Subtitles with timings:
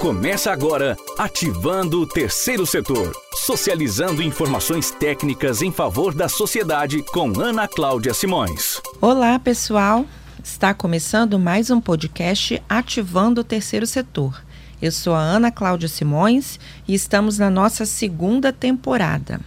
[0.00, 3.12] Começa agora Ativando o Terceiro Setor.
[3.34, 8.80] Socializando informações técnicas em favor da sociedade com Ana Cláudia Simões.
[9.00, 10.06] Olá, pessoal.
[10.42, 14.40] Está começando mais um podcast Ativando o Terceiro Setor.
[14.80, 19.40] Eu sou a Ana Cláudia Simões e estamos na nossa segunda temporada.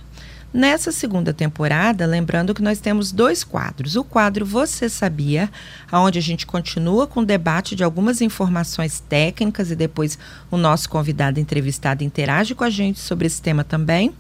[0.54, 3.96] Nessa segunda temporada, lembrando que nós temos dois quadros.
[3.96, 5.50] O quadro Você Sabia,
[5.94, 10.20] onde a gente continua com o debate de algumas informações técnicas e depois
[10.50, 14.14] o nosso convidado entrevistado interage com a gente sobre esse tema também.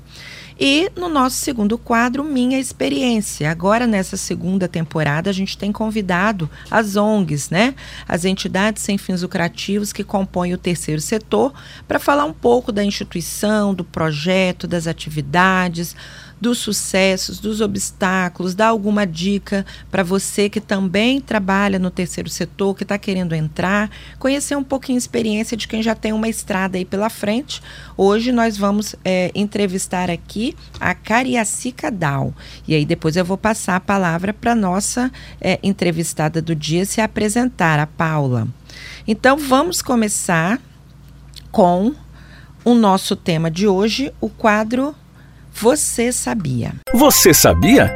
[0.63, 3.49] E no nosso segundo quadro, Minha Experiência.
[3.49, 7.73] Agora, nessa segunda temporada, a gente tem convidado as ONGs, né?
[8.07, 11.51] As entidades sem fins lucrativos que compõem o terceiro setor,
[11.87, 15.95] para falar um pouco da instituição, do projeto, das atividades,
[16.41, 22.75] dos sucessos, dos obstáculos, dar alguma dica para você que também trabalha no terceiro setor,
[22.75, 26.79] que está querendo entrar, conhecer um pouquinho a experiência de quem já tem uma estrada
[26.79, 27.61] aí pela frente.
[27.95, 32.33] Hoje nós vamos é, entrevistar aqui a Cariacica Dal.
[32.67, 36.99] E aí depois eu vou passar a palavra para nossa é, entrevistada do dia se
[37.01, 38.47] apresentar, a Paula.
[39.07, 40.59] Então vamos começar
[41.51, 41.93] com
[42.63, 44.95] o nosso tema de hoje, o quadro
[45.53, 46.73] você sabia?
[46.93, 47.95] Você sabia?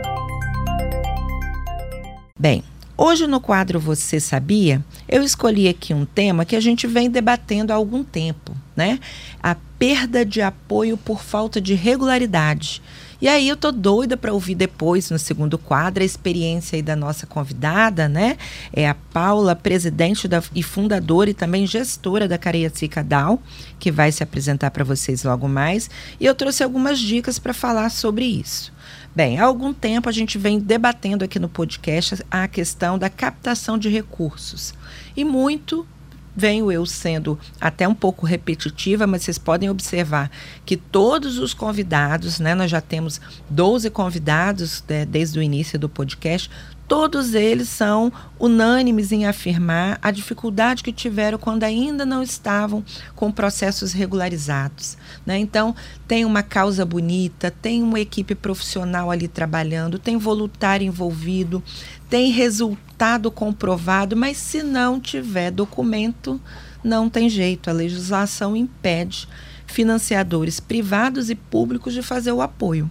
[2.38, 2.64] Bem,
[2.98, 7.72] hoje no quadro Você Sabia, eu escolhi aqui um tema que a gente vem debatendo
[7.72, 9.00] há algum tempo, né?
[9.42, 12.82] A perda de apoio por falta de regularidade.
[13.22, 16.96] E aí eu tô doida para ouvir depois no segundo quadro a experiência aí da
[16.96, 18.38] nossa convidada, né?
[18.74, 23.42] É a Paula, presidente da, e fundadora e também gestora da Cariacica Dal,
[23.80, 25.90] que vai se apresentar para vocês logo mais.
[26.20, 28.74] E eu trouxe algumas dicas para falar sobre isso.
[29.16, 33.78] Bem, há algum tempo a gente vem debatendo aqui no podcast a questão da captação
[33.78, 34.74] de recursos.
[35.16, 35.88] E muito
[36.36, 40.30] venho eu sendo até um pouco repetitiva, mas vocês podem observar
[40.66, 45.88] que todos os convidados, né, nós já temos 12 convidados né, desde o início do
[45.88, 46.50] podcast,
[46.88, 52.84] todos eles são unânimes em afirmar a dificuldade que tiveram quando ainda não estavam
[53.16, 54.98] com processos regularizados.
[55.26, 55.40] Né?
[55.40, 55.76] Então,
[56.08, 61.64] tem uma causa bonita, tem uma equipe profissional ali trabalhando, tem voluntário envolvido,
[62.10, 62.85] tem resultado
[63.32, 66.40] comprovado, mas se não tiver documento,
[66.84, 67.70] não tem jeito.
[67.70, 69.28] A legislação impede
[69.66, 72.90] financiadores privados e públicos de fazer o apoio.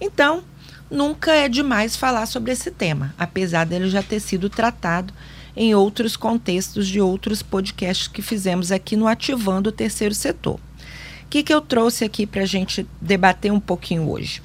[0.00, 0.42] Então,
[0.90, 5.12] nunca é demais falar sobre esse tema, apesar dele já ter sido tratado
[5.56, 10.56] em outros contextos de outros podcasts que fizemos aqui no Ativando o Terceiro Setor.
[10.56, 14.42] O que, que eu trouxe aqui para a gente debater um pouquinho hoje?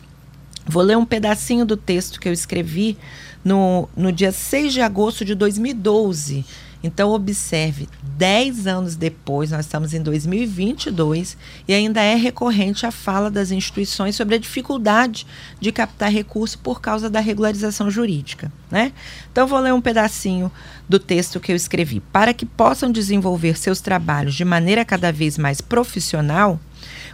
[0.66, 2.98] Vou ler um pedacinho do texto que eu escrevi
[3.44, 6.46] no, no dia 6 de agosto de 2012.
[6.84, 13.30] Então, observe, 10 anos depois, nós estamos em 2022 e ainda é recorrente a fala
[13.30, 15.28] das instituições sobre a dificuldade
[15.60, 18.52] de captar recurso por causa da regularização jurídica.
[18.70, 18.94] Né?
[19.32, 20.52] Então, vou ler um pedacinho
[20.90, 22.00] do texto que eu escrevi.
[22.00, 26.60] Para que possam desenvolver seus trabalhos de maneira cada vez mais profissional,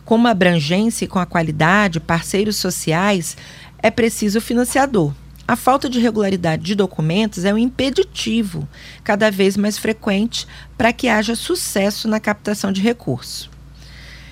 [0.08, 3.36] com uma abrangência e com a qualidade, parceiros sociais,
[3.84, 5.14] é preciso financiador.
[5.46, 8.66] A falta de regularidade de documentos é um impeditivo
[9.04, 10.48] cada vez mais frequente
[10.78, 13.50] para que haja sucesso na captação de recursos.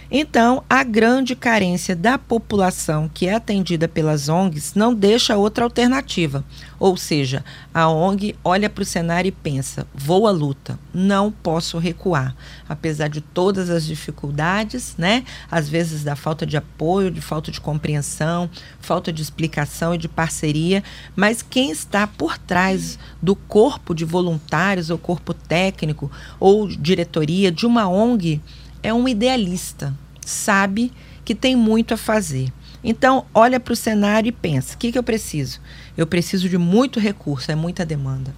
[0.10, 6.44] Então, a grande carência da população que é atendida pelas ONGs não deixa outra alternativa.
[6.80, 7.44] Ou seja,
[7.74, 12.36] a ONG olha para o cenário e pensa: vou à luta, não posso recuar.
[12.70, 15.24] Apesar de todas as dificuldades, né?
[15.50, 18.50] às vezes da falta de apoio, de falta de compreensão,
[18.80, 20.84] falta de explicação e de parceria,
[21.16, 27.66] mas quem está por trás do corpo de voluntários ou corpo técnico ou diretoria de
[27.66, 28.42] uma ONG
[28.86, 30.94] é um idealista, sabe
[31.26, 32.54] que tem muito a fazer.
[32.84, 35.60] Então, olha para o cenário e pensa: o que, que eu preciso?
[35.98, 38.34] Eu preciso de muito recurso, é muita demanda.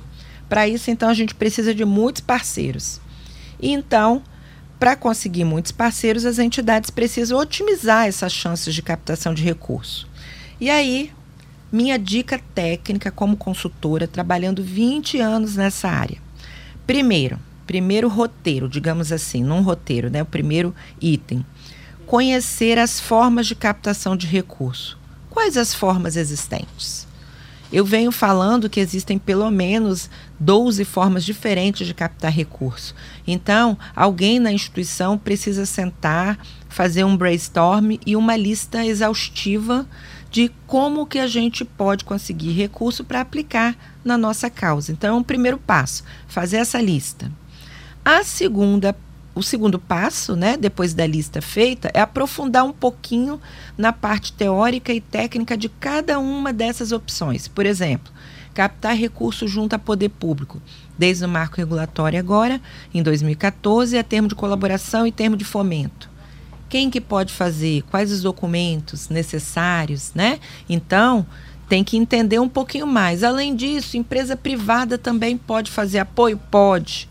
[0.47, 3.01] Para isso, então, a gente precisa de muitos parceiros.
[3.61, 4.23] E então,
[4.79, 10.07] para conseguir muitos parceiros, as entidades precisam otimizar essas chances de captação de recurso.
[10.61, 11.11] E aí,
[11.69, 16.19] minha dica técnica como consultora, trabalhando 20 anos nessa área.
[16.85, 17.37] Primeiro,
[17.67, 20.23] primeiro roteiro, digamos assim, num roteiro, né?
[20.23, 21.45] O primeiro item.
[22.05, 24.97] Conhecer as formas de captação de recurso.
[25.29, 27.05] Quais as formas existentes?
[27.71, 30.09] Eu venho falando que existem pelo menos
[30.39, 32.95] 12 formas diferentes de captar recurso.
[33.27, 39.85] Então, alguém na instituição precisa sentar, fazer um brainstorm e uma lista exaustiva
[40.31, 44.93] de como que a gente pode conseguir recurso para aplicar na nossa causa.
[44.93, 47.29] Então, é um primeiro passo, fazer essa lista.
[48.09, 48.95] A segunda
[49.35, 53.37] o segundo passo, né, depois da lista feita, é aprofundar um pouquinho
[53.77, 57.49] na parte teórica e técnica de cada uma dessas opções.
[57.49, 58.11] Por exemplo,
[58.53, 60.61] captar recursos junto a poder público,
[60.97, 62.61] desde o marco regulatório agora,
[62.93, 66.09] em 2014, a termo de colaboração e termo de fomento.
[66.69, 67.83] Quem que pode fazer?
[67.91, 70.39] Quais os documentos necessários, né?
[70.69, 71.27] Então,
[71.67, 73.21] tem que entender um pouquinho mais.
[73.21, 76.39] Além disso, empresa privada também pode fazer apoio?
[76.49, 77.09] Pode.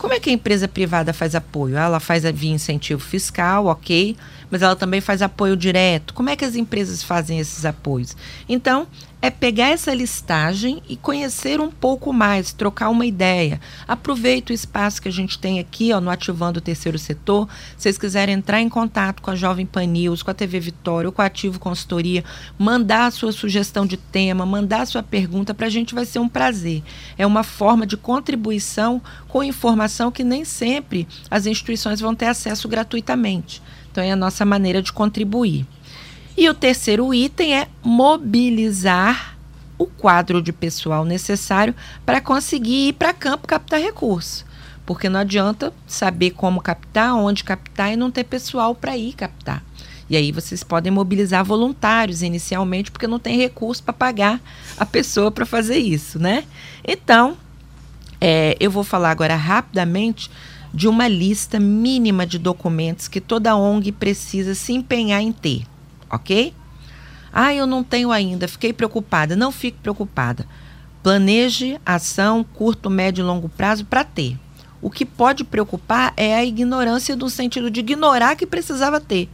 [0.00, 1.76] Como é que a empresa privada faz apoio?
[1.76, 4.16] Ela faz via incentivo fiscal, ok,
[4.50, 6.14] mas ela também faz apoio direto.
[6.14, 8.16] Como é que as empresas fazem esses apoios?
[8.48, 8.86] Então,
[9.22, 13.60] é pegar essa listagem e conhecer um pouco mais, trocar uma ideia.
[13.86, 17.46] Aproveita o espaço que a gente tem aqui, ó, no Ativando o Terceiro Setor.
[17.76, 21.08] Se vocês quiserem entrar em contato com a Jovem Pan News, com a TV Vitória
[21.08, 22.24] ou com a Ativo Consultoria,
[22.58, 26.18] mandar a sua sugestão de tema, mandar a sua pergunta, para a gente vai ser
[26.18, 26.82] um prazer.
[27.18, 32.68] É uma forma de contribuição com informação que nem sempre as instituições vão ter acesso
[32.68, 33.62] gratuitamente.
[33.90, 35.66] Então, é a nossa maneira de contribuir.
[36.40, 39.36] E o terceiro item é mobilizar
[39.76, 41.74] o quadro de pessoal necessário
[42.06, 44.46] para conseguir ir para campo captar recursos.
[44.86, 49.62] Porque não adianta saber como captar, onde captar e não ter pessoal para ir captar.
[50.08, 54.40] E aí vocês podem mobilizar voluntários inicialmente, porque não tem recurso para pagar
[54.78, 56.44] a pessoa para fazer isso, né?
[56.82, 57.36] Então,
[58.18, 60.30] é, eu vou falar agora rapidamente
[60.72, 65.69] de uma lista mínima de documentos que toda ONG precisa se empenhar em ter
[66.10, 66.54] ok?
[67.32, 69.36] Ah, eu não tenho ainda, fiquei preocupada.
[69.36, 70.46] Não fique preocupada.
[71.02, 74.36] Planeje ação curto, médio e longo prazo para ter.
[74.82, 79.28] O que pode preocupar é a ignorância do sentido de ignorar que precisava ter.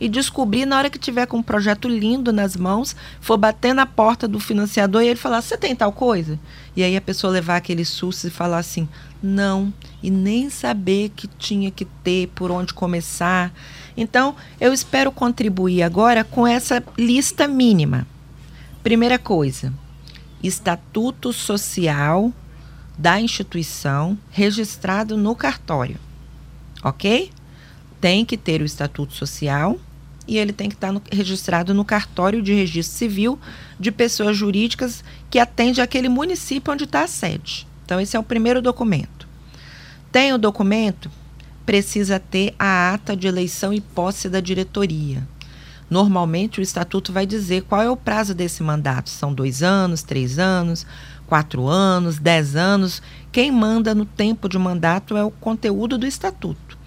[0.00, 3.86] E descobrir na hora que tiver com um projeto lindo nas mãos, for bater na
[3.86, 6.38] porta do financiador e ele falar: Você tem tal coisa?
[6.76, 8.88] E aí a pessoa levar aquele susto e falar assim:
[9.22, 9.72] Não,
[10.02, 13.52] e nem saber que tinha que ter, por onde começar.
[13.96, 18.06] Então, eu espero contribuir agora com essa lista mínima.
[18.82, 19.72] Primeira coisa,
[20.42, 22.32] estatuto social
[22.98, 25.98] da instituição registrado no cartório.
[26.82, 27.30] Ok?
[28.00, 29.78] Tem que ter o estatuto social
[30.26, 33.38] e ele tem que estar no, registrado no cartório de registro civil
[33.78, 37.66] de pessoas jurídicas que atende aquele município onde está a sede.
[37.84, 39.28] Então, esse é o primeiro documento.
[40.10, 41.10] Tem o documento
[41.64, 45.26] precisa ter a ata de eleição e posse da diretoria.
[45.88, 50.38] Normalmente, o estatuto vai dizer qual é o prazo desse mandato: são dois anos, três
[50.38, 50.86] anos,
[51.26, 53.02] quatro anos, dez anos.
[53.30, 56.78] Quem manda no tempo de mandato é o conteúdo do estatuto.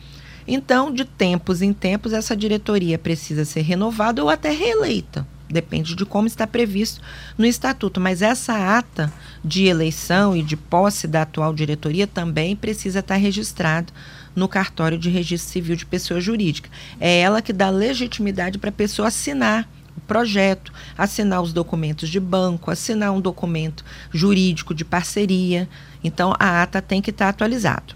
[0.48, 5.28] Então, de tempos em tempos, essa diretoria precisa ser renovada ou até reeleita.
[5.50, 7.02] Depende de como está previsto
[7.38, 8.00] no estatuto.
[8.00, 9.12] Mas essa ata
[9.44, 13.94] de eleição e de posse da atual diretoria também precisa estar registrado
[14.38, 16.70] no cartório de registro civil de pessoa jurídica.
[17.00, 19.68] É ela que dá legitimidade para a pessoa assinar
[19.98, 25.68] o projeto, assinar os documentos de banco, assinar um documento jurídico de parceria.
[26.04, 27.96] Então, a ata tem que estar atualizado.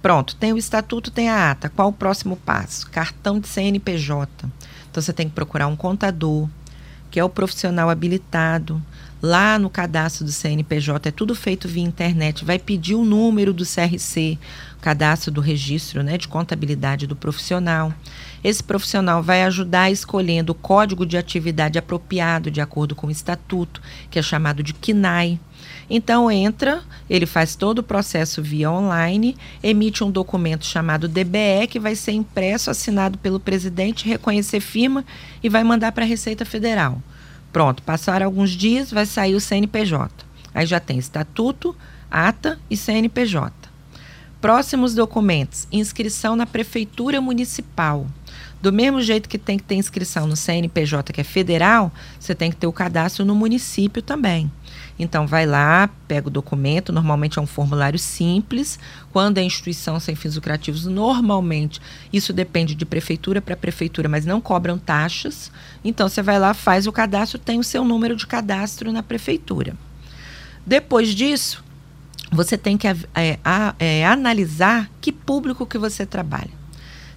[0.00, 1.68] Pronto, tem o estatuto, tem a ata.
[1.68, 2.88] Qual o próximo passo?
[2.90, 4.48] Cartão de CNPJ.
[4.90, 6.48] Então, você tem que procurar um contador,
[7.10, 8.82] que é o profissional habilitado,
[9.22, 13.64] lá no cadastro do CNPJ, é tudo feito via internet, vai pedir o número do
[13.64, 14.38] CRC,
[14.80, 17.92] cadastro do registro né, de contabilidade do profissional.
[18.44, 23.80] Esse profissional vai ajudar escolhendo o código de atividade apropriado de acordo com o estatuto,
[24.10, 25.40] que é chamado de KNAI.
[25.88, 31.80] Então entra, ele faz todo o processo via online, emite um documento chamado DBE que
[31.80, 35.04] vai ser impresso, assinado pelo presidente, reconhecer firma
[35.42, 37.00] e vai mandar para a Receita Federal.
[37.56, 40.10] Pronto, passaram alguns dias, vai sair o CNPJ.
[40.52, 41.74] Aí já tem estatuto,
[42.10, 43.50] ata e CNPJ.
[44.42, 48.06] Próximos documentos: inscrição na prefeitura municipal.
[48.66, 52.50] Do mesmo jeito que tem que ter inscrição no CNPJ, que é federal, você tem
[52.50, 54.50] que ter o cadastro no município também.
[54.98, 58.76] Então, vai lá, pega o documento, normalmente é um formulário simples.
[59.12, 61.80] Quando é instituição sem fins lucrativos, normalmente
[62.12, 65.52] isso depende de prefeitura para prefeitura, mas não cobram taxas.
[65.84, 69.76] Então, você vai lá, faz o cadastro, tem o seu número de cadastro na prefeitura.
[70.66, 71.62] Depois disso,
[72.32, 73.38] você tem que é,
[73.78, 76.65] é, analisar que público que você trabalha.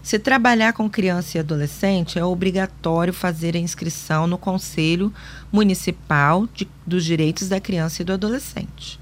[0.01, 5.13] Se trabalhar com criança e adolescente, é obrigatório fazer a inscrição no Conselho
[5.51, 8.99] Municipal de, dos Direitos da Criança e do Adolescente.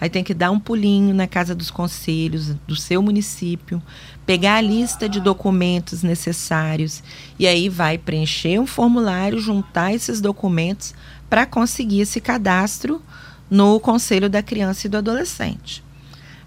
[0.00, 3.82] Aí tem que dar um pulinho na casa dos conselhos do seu município,
[4.24, 7.02] pegar a lista de documentos necessários
[7.38, 10.94] e aí vai preencher um formulário, juntar esses documentos
[11.28, 13.02] para conseguir esse cadastro
[13.50, 15.82] no Conselho da Criança e do Adolescente.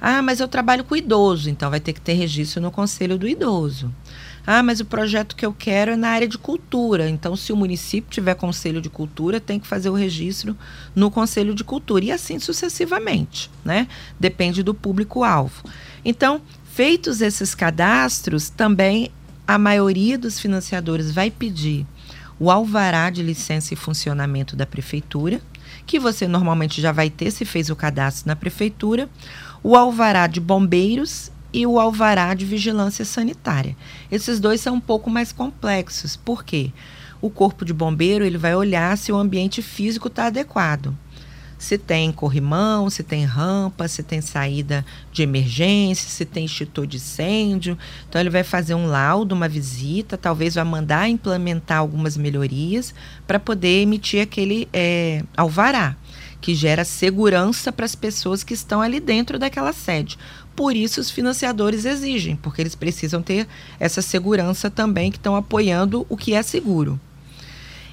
[0.02, 3.28] Ah, mas eu trabalho com idoso, então vai ter que ter registro no conselho do
[3.28, 3.94] idoso.
[4.46, 7.08] Ah, mas o projeto que eu quero é na área de cultura.
[7.08, 10.58] Então, se o município tiver conselho de cultura, tem que fazer o registro
[10.96, 12.06] no conselho de cultura.
[12.06, 13.88] E assim sucessivamente, né?
[14.20, 15.64] Depende do público-alvo.
[16.04, 19.12] Então, feitos esses cadastros, também
[19.48, 21.86] a maioria dos financiadores vai pedir
[22.40, 25.40] o alvará de licença e funcionamento da prefeitura,
[25.86, 29.08] que você normalmente já vai ter se fez o cadastro na prefeitura,
[29.64, 33.76] o alvará de bombeiros e o alvará de vigilância sanitária.
[34.12, 36.16] Esses dois são um pouco mais complexos.
[36.16, 36.72] Por quê?
[37.22, 40.96] O corpo de bombeiro ele vai olhar se o ambiente físico está adequado.
[41.60, 46.98] Se tem corrimão, se tem rampa, se tem saída de emergência, se tem extintor de
[46.98, 47.78] incêndio.
[48.10, 52.96] Então, ele vai fazer um laudo, uma visita, talvez vai mandar implementar algumas melhorias
[53.28, 55.96] para poder emitir aquele é, alvará,
[56.42, 60.18] que gera segurança para as pessoas que estão ali dentro daquela sede.
[60.56, 63.48] Por isso os financiadores exigem, porque eles precisam ter
[63.80, 67.00] essa segurança também que estão apoiando o que é seguro.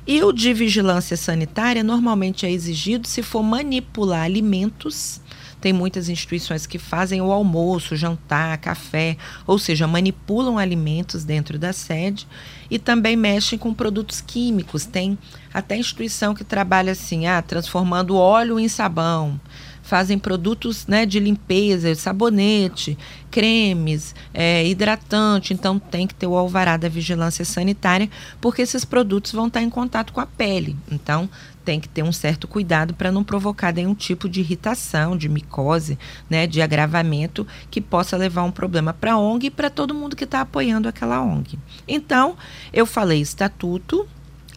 [0.07, 5.21] E o de vigilância sanitária normalmente é exigido se for manipular alimentos.
[5.61, 11.73] Tem muitas instituições que fazem o almoço, jantar, café, ou seja, manipulam alimentos dentro da
[11.73, 12.27] sede
[12.71, 14.85] e também mexem com produtos químicos.
[14.85, 15.19] Tem
[15.53, 19.41] até instituição que trabalha assim, ah, transformando óleo em sabão
[19.89, 22.97] fazem produtos né, de limpeza, sabonete,
[23.31, 25.55] cremes, é, hidratante.
[25.55, 29.71] Então tem que ter o alvará da vigilância sanitária, porque esses produtos vão estar em
[29.71, 30.77] contato com a pele.
[30.93, 31.27] Então
[31.65, 35.99] tem que ter um certo cuidado para não provocar nenhum tipo de irritação, de micose,
[36.29, 40.17] né, de agravamento que possa levar um problema para a ONG e para todo mundo
[40.17, 41.59] que está apoiando aquela ONG.
[41.87, 42.37] Então,
[42.75, 44.07] eu falei estatuto,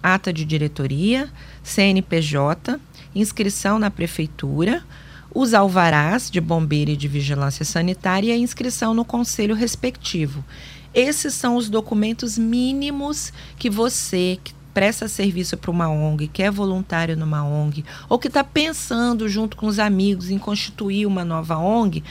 [0.03, 1.29] ata de diretoria,
[1.63, 2.77] CNPJ,
[3.15, 4.83] inscrição na prefeitura,
[5.33, 10.43] os alvarás de bombeiro e de vigilância sanitária e a inscrição no conselho respectivo.
[10.93, 16.51] Esses são os documentos mínimos que você que presta serviço para uma ONG, que é
[16.51, 21.57] voluntário numa ONG, ou que está pensando junto com os amigos em constituir uma nova
[21.57, 22.03] ONG,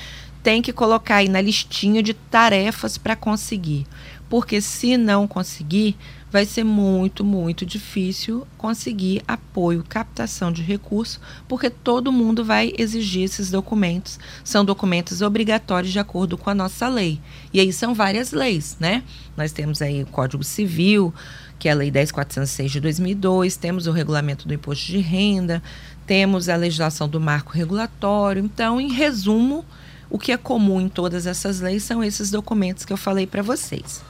[0.43, 3.87] tem que colocar aí na listinha de tarefas para conseguir.
[4.29, 5.97] Porque se não conseguir,
[6.31, 13.25] vai ser muito, muito difícil conseguir apoio, captação de recursos, porque todo mundo vai exigir
[13.25, 14.19] esses documentos.
[14.45, 17.21] São documentos obrigatórios de acordo com a nossa lei.
[17.53, 19.03] E aí são várias leis, né?
[19.37, 21.13] Nós temos aí o Código Civil,
[21.59, 25.63] que é a Lei 10.406 de 2002, temos o Regulamento do Imposto de Renda,
[26.07, 28.43] temos a legislação do marco regulatório.
[28.43, 29.65] Então, em resumo,
[30.09, 33.43] o que é comum em todas essas leis são esses documentos que eu falei para
[33.43, 34.03] vocês.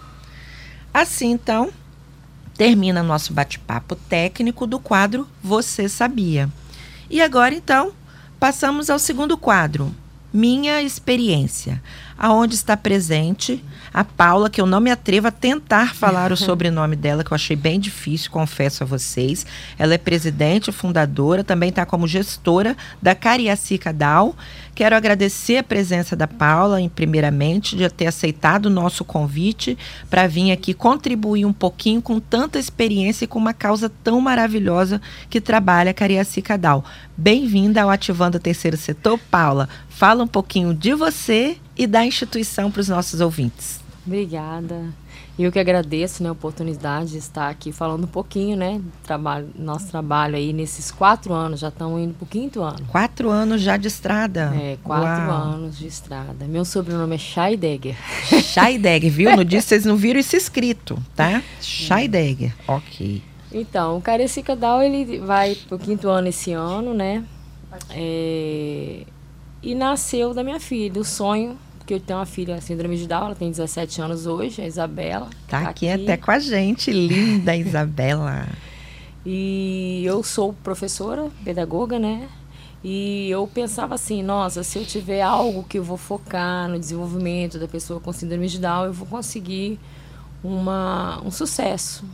[0.95, 1.71] Assim, então,
[2.61, 6.47] termina nosso bate-papo técnico do quadro Você Sabia.
[7.09, 7.90] E agora, então,
[8.38, 9.95] passamos ao segundo quadro,
[10.31, 11.83] Minha Experiência,
[12.21, 16.95] aonde está presente a Paula, que eu não me atrevo a tentar falar o sobrenome
[16.95, 19.47] dela, que eu achei bem difícil, confesso a vocês.
[19.79, 24.37] Ela é presidente, fundadora, também está como gestora da Cariacica DAO,
[24.81, 29.77] Quero agradecer a presença da Paula, em primeiramente, de ter aceitado o nosso convite
[30.09, 34.99] para vir aqui contribuir um pouquinho com tanta experiência e com uma causa tão maravilhosa
[35.29, 36.83] que trabalha a Cariacica Dal.
[37.15, 39.69] Bem-vinda ao Ativando o Terceiro Setor, Paula.
[39.91, 43.81] Fala um pouquinho de você e da instituição para os nossos ouvintes.
[44.07, 44.93] Obrigada.
[45.39, 48.81] Eu que agradeço né, a oportunidade de estar aqui falando um pouquinho, né?
[49.03, 52.85] Trabalho, nosso trabalho aí nesses quatro anos, já estamos indo para o quinto ano.
[52.89, 54.53] Quatro anos já de estrada?
[54.55, 55.43] É, quatro Uau.
[55.43, 56.45] anos de estrada.
[56.47, 57.97] Meu sobrenome é Scheidegger.
[58.43, 59.35] Scheidegger, viu?
[59.35, 61.43] No dia vocês não viram isso escrito, tá?
[61.62, 63.23] Scheidegger, ok.
[63.53, 67.25] Então, o Carecica Dal, ele vai para o quinto ano esse ano, né?
[67.91, 69.05] É,
[69.62, 71.59] e nasceu da minha filha, o sonho
[71.90, 75.29] porque eu tenho uma filha síndrome de Down, ela tem 17 anos hoje, a Isabela.
[75.49, 78.47] Tá, tá aqui, aqui até com a gente, linda Isabela.
[79.26, 82.29] e eu sou professora, pedagoga, né?
[82.85, 87.59] E eu pensava assim, nossa, se eu tiver algo que eu vou focar no desenvolvimento
[87.59, 89.79] da pessoa com síndrome de Down, eu vou conseguir
[90.45, 92.05] uma, um sucesso.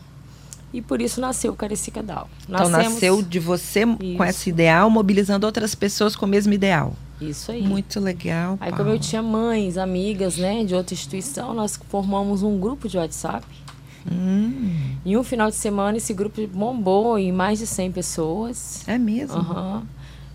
[0.72, 2.26] E por isso nasceu o Carecica Down.
[2.48, 4.16] Então nasceu de você isso.
[4.16, 6.96] com esse ideal, mobilizando outras pessoas com o mesmo ideal.
[7.20, 7.62] Isso aí.
[7.62, 8.58] Muito legal.
[8.60, 12.98] Aí, como eu tinha mães, amigas, né, de outra instituição, nós formamos um grupo de
[12.98, 13.46] WhatsApp.
[14.10, 14.96] Hum.
[15.04, 18.86] Em um final de semana, esse grupo bombou em mais de 100 pessoas.
[18.86, 19.38] É mesmo?
[19.38, 19.82] Uhum.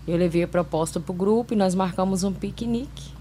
[0.06, 3.12] Eu levei a proposta para o grupo e nós marcamos um piquenique.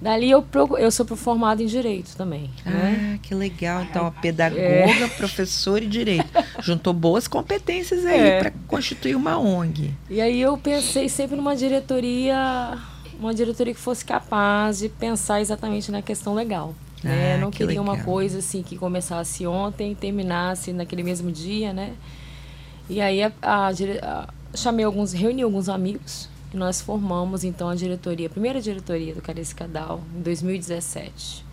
[0.00, 0.44] Dali eu,
[0.78, 2.50] eu sou formada em Direito também.
[2.64, 3.20] Ah, né?
[3.22, 3.82] que legal.
[3.82, 5.08] Então, a pedagoga, é.
[5.08, 6.26] professora e Direito.
[6.62, 8.38] Juntou boas competências aí é.
[8.40, 9.94] para constituir uma ONG.
[10.08, 12.78] E aí eu pensei sempre numa diretoria
[13.18, 16.74] uma diretoria que fosse capaz de pensar exatamente na questão legal.
[17.04, 17.34] Né?
[17.34, 18.06] Ah, não que queria uma legal.
[18.06, 21.92] coisa assim que começasse ontem e terminasse naquele mesmo dia, né?
[22.88, 27.74] E aí a, a a- chamei alguns, reuni alguns amigos e nós formamos então a
[27.74, 29.22] diretoria, a primeira diretoria do
[29.54, 31.44] Cadal em 2017.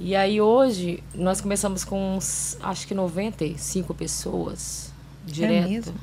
[0.00, 4.90] E aí hoje nós começamos com uns, acho que 95 pessoas
[5.26, 5.68] direto.
[5.68, 5.94] mesmo?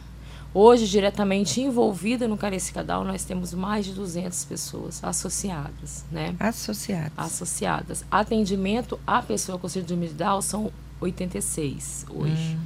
[0.54, 6.36] Hoje, diretamente envolvida no Carece Cadal, nós temos mais de 200 pessoas associadas, né?
[6.40, 7.12] Associados.
[7.18, 8.06] associadas.
[8.10, 12.58] Atendimento à pessoa com síndrome de Down são 86 hoje.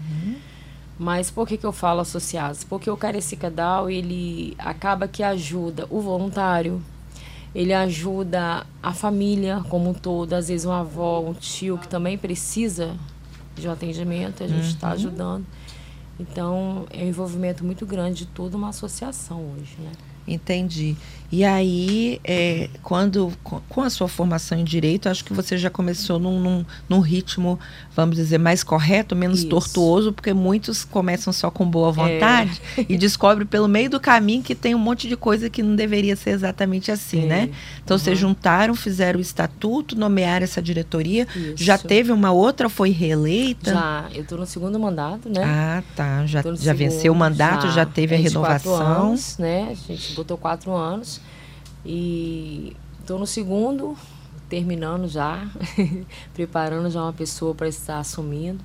[0.98, 2.64] Mas por que, que eu falo associados?
[2.64, 6.82] Porque o Carecica Down, ele acaba que ajuda o voluntário,
[7.54, 12.18] ele ajuda a família como um todo, às vezes uma avó, um tio que também
[12.18, 12.96] precisa
[13.56, 15.46] de um atendimento, a gente está ajudando.
[16.20, 19.92] Então, é um envolvimento muito grande de toda uma associação hoje, né?
[20.34, 20.96] Entendi.
[21.34, 26.20] E aí, é, quando com- a sua formação em direito, acho que você já começou
[26.20, 27.58] num, num, num ritmo,
[27.96, 29.48] vamos dizer, mais correto, menos Isso.
[29.48, 34.54] tortuoso, porque muitos começam só com boa vontade e descobrem pelo meio do caminho que
[34.54, 37.28] tem um monte de coisa que não deveria ser exatamente assim, É.
[37.28, 37.50] né?
[37.82, 41.26] Então, vocês juntaram, fizeram o estatuto, nomearam essa diretoria.
[41.56, 41.88] Já Isso.
[41.88, 43.72] teve uma outra, foi reeleita?
[43.72, 45.42] Já, eu estou no segundo mandato, né?
[45.46, 46.26] Ah, tá.
[46.26, 49.04] Já, já venceu o mandato, já, teve a 24 renovação.
[49.08, 49.70] Anos, né?
[49.72, 51.20] A gente botou quatro anos.
[51.86, 53.98] E estou no segundo,
[54.48, 55.50] terminando já,
[56.34, 58.64] preparando já uma pessoa para estar assumindo.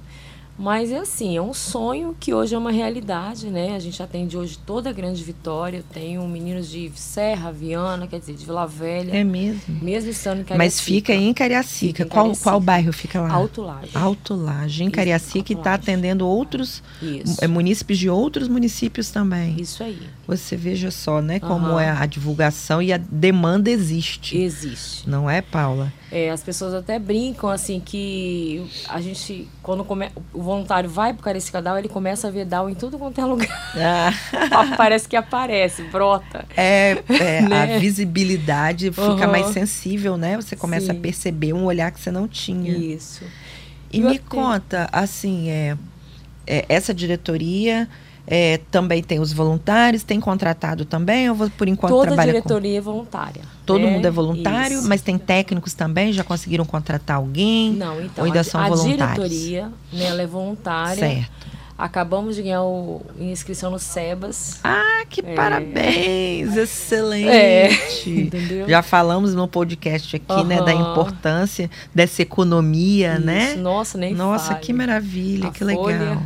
[0.58, 3.74] Mas é assim, é um sonho que hoje é uma realidade, né?
[3.76, 5.78] A gente atende hoje toda a Grande Vitória.
[5.78, 9.14] Eu tenho meninos de Serra, Viana, quer dizer, de Vila Velha.
[9.14, 9.60] É mesmo.
[9.82, 10.84] Mesmo estando em Mas Cariacica.
[10.84, 11.86] fica em Cariacica.
[11.86, 12.50] Fica em qual, Cariacica.
[12.50, 13.30] qual bairro fica lá?
[13.32, 13.90] Alto Laje.
[13.94, 17.36] Alto Laje, em Isso, Cariacica, e está atendendo outros Isso.
[17.44, 19.56] é, munícipes de outros municípios também.
[19.60, 20.00] Isso aí.
[20.26, 21.80] Você veja só, né, como Aham.
[21.80, 24.36] é a divulgação e a demanda existe.
[24.38, 25.08] Existe.
[25.08, 25.92] Não é, Paula?
[26.10, 31.22] É, as pessoas até brincam assim que a gente, quando come- o voluntário vai pro
[31.22, 33.72] Carecica ele começa a ver Down em tudo quanto é lugar.
[33.76, 34.12] Ah,
[34.76, 36.44] Parece que aparece, brota.
[36.56, 37.78] é, é, a Né?
[37.80, 39.26] visibilidade fica Aham.
[39.26, 40.36] mais sensível, né?
[40.36, 40.98] Você começa Sim.
[40.98, 42.72] a perceber um olhar que você não tinha.
[42.76, 43.24] Isso.
[43.92, 45.76] E Eu me até- conta, assim, é,
[46.46, 47.88] é, essa diretoria
[48.26, 52.38] é, também tem os voluntários, tem contratado também, ou vo- por enquanto Toda trabalha com...
[52.40, 53.42] diretoria é voluntária.
[53.64, 53.90] Todo né?
[53.90, 54.88] mundo é voluntário, Isso.
[54.88, 56.12] mas tem técnicos também?
[56.12, 57.72] Já conseguiram contratar alguém?
[57.72, 59.30] Não, então, ou ainda a, são a voluntários?
[59.30, 60.96] diretoria, né, ela é voluntária.
[60.98, 61.46] Certo.
[61.78, 64.60] Acabamos de ganhar o, inscrição no SEBAS.
[64.64, 65.34] Ah, que É.
[65.34, 66.56] parabéns!
[66.56, 67.28] Excelente!
[67.28, 67.70] É,
[68.20, 68.66] entendeu?
[68.66, 73.54] Já falamos no podcast aqui, né, da importância dessa economia, Isso, né?
[73.56, 74.60] Nossa, nem Nossa, fale.
[74.60, 75.84] que maravilha, A que legal.
[75.84, 76.18] folha.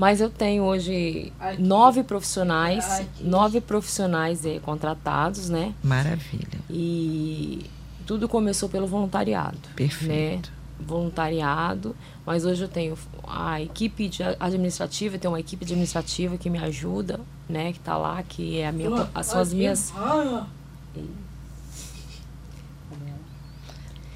[0.00, 5.74] Mas eu tenho hoje nove profissionais, nove profissionais eh, contratados, né?
[5.84, 6.58] Maravilha.
[6.70, 7.66] E
[8.06, 9.58] tudo começou pelo voluntariado.
[9.76, 10.50] Perfeito.
[10.50, 10.86] Né?
[10.86, 12.96] Voluntariado, mas hoje eu tenho
[13.28, 17.70] a equipe de administrativa, eu tenho uma equipe administrativa que me ajuda, né?
[17.70, 19.92] Que está lá, que é a minha, são as minhas.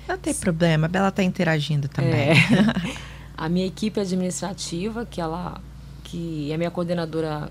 [0.09, 2.31] Não tem problema, a Bela está interagindo também.
[2.31, 2.35] É.
[3.37, 5.61] a minha equipe administrativa, que ela
[6.15, 7.51] que é a minha coordenadora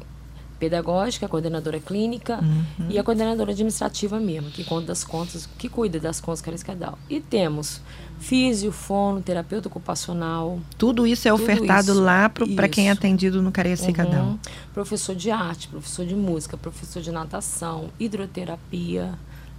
[0.60, 2.88] pedagógica, a coordenadora clínica Uhum.
[2.90, 6.98] e a coordenadora administrativa mesmo, que conta das contas, que cuida das contas Cariscadal.
[7.10, 7.82] E temos
[8.20, 12.02] físio, fono, terapeuta ocupacional, Tudo isso é Tudo ofertado isso.
[12.02, 14.26] lá para quem é atendido no Cariacicadão.
[14.30, 14.40] uhum,
[14.74, 19.14] professor de arte, professor de música, professor de natação, hidroterapia,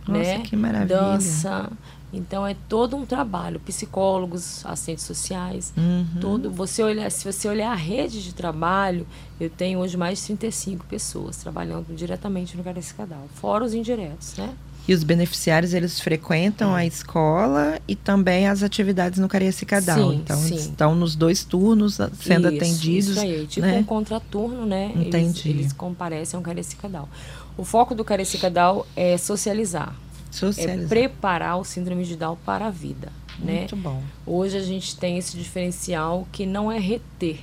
[0.09, 0.39] Nossa, né?
[0.39, 0.97] que maravilha.
[0.97, 1.71] dança.
[2.15, 6.07] Então é todo um trabalho, psicólogos, assistentes sociais, Uhum.
[6.21, 9.07] todo você olhar se você olhar a rede de trabalho
[9.41, 14.51] eu tenho hoje mais de 35 pessoas trabalhando diretamente no Caracicadal fora os indiretos né
[14.87, 20.11] E os beneficiários, eles frequentam a escola e também as atividades no Cariacicadão.
[20.11, 20.71] Sim, Então, eles sim.
[20.71, 23.09] estão nos dois turnos sendo Isso, atendidos.
[23.09, 23.79] isso aí tipo né?
[23.79, 25.49] um contraturno né eles, Entendi.
[25.51, 27.09] eles comparecem ao Caracicadal
[27.57, 29.95] o foco do Caracicadal é socializar
[30.59, 34.03] é preparar o síndrome de Down para a vida né Muito bom.
[34.27, 37.41] Hoje a gente tem esse diferencial que não é reter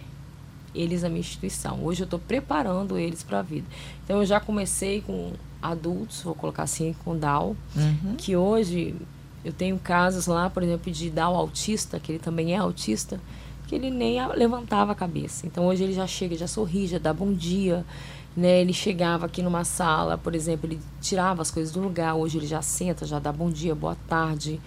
[0.73, 1.83] eles na minha instituição.
[1.83, 3.67] Hoje eu estou preparando eles para a vida.
[4.05, 8.15] Então eu já comecei com adultos, vou colocar assim, com Down, Uhum.
[8.17, 8.95] que hoje
[9.43, 13.19] eu tenho casos lá, por exemplo, de Down autista, que ele também é autista,
[13.67, 15.45] que ele nem levantava a cabeça.
[15.45, 17.85] Então hoje ele já chega, já sorri, já dá bom dia.
[18.35, 22.15] Né, ele chegava aqui numa sala, por exemplo, ele tirava as coisas do lugar.
[22.15, 24.59] Hoje ele já senta, já dá bom dia, boa tarde.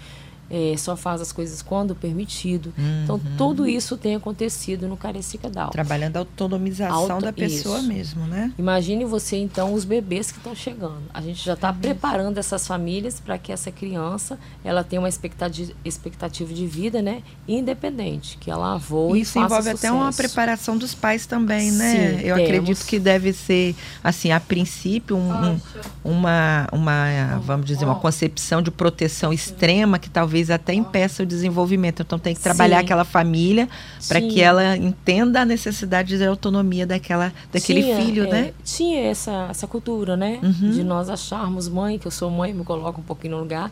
[0.56, 2.72] É, só faz as coisas quando permitido.
[3.02, 3.36] Então, Uhum.
[3.36, 5.70] tudo isso tem acontecido no Carecica Down.
[5.70, 7.88] Trabalhando a autonomização Auto- da pessoa isso.
[7.88, 8.52] mesmo, né?
[8.56, 11.02] Imagine você, então, os bebês que estão chegando.
[11.12, 11.56] A gente já Uhum.
[11.56, 17.02] está preparando essas famílias para que essa criança ela tenha uma expectativa, expectativa de vida
[17.02, 20.28] né, independente, que ela voe Isso e faça envolve até uma sucesso.
[20.28, 21.90] preparação dos pais também, né?
[21.90, 22.42] Sim, Eu temos.
[22.42, 25.60] acredito que deve ser, assim, a princípio, um- um-
[26.04, 32.02] uma, uma, vamos dizer, uma concepção de proteção extrema que talvez até impeça o desenvolvimento.
[32.02, 32.84] Então tem que trabalhar Sim.
[32.84, 33.68] aquela família
[34.08, 38.52] para que ela entenda a necessidade de autonomia daquela, daquele Tinha, filho, é, né?
[38.64, 40.38] Tinha essa, essa cultura, né?
[40.42, 40.70] Uhum.
[40.70, 43.70] De nós acharmos mãe, que eu sou mãe, me coloco um pouquinho no lugar,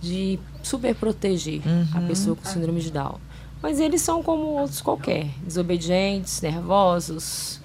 [0.00, 1.60] de super proteger
[1.94, 2.06] a Uhum.
[2.06, 3.16] pessoa com síndrome de Down.
[3.62, 7.60] Mas eles são como outros qualquer, desobedientes, nervosos,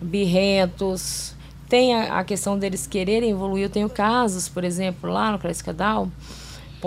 [0.00, 1.34] birrentos.
[1.68, 3.64] Tem a, a questão deles quererem evoluir.
[3.64, 6.10] Eu tenho casos, por exemplo, lá no Cresca Down,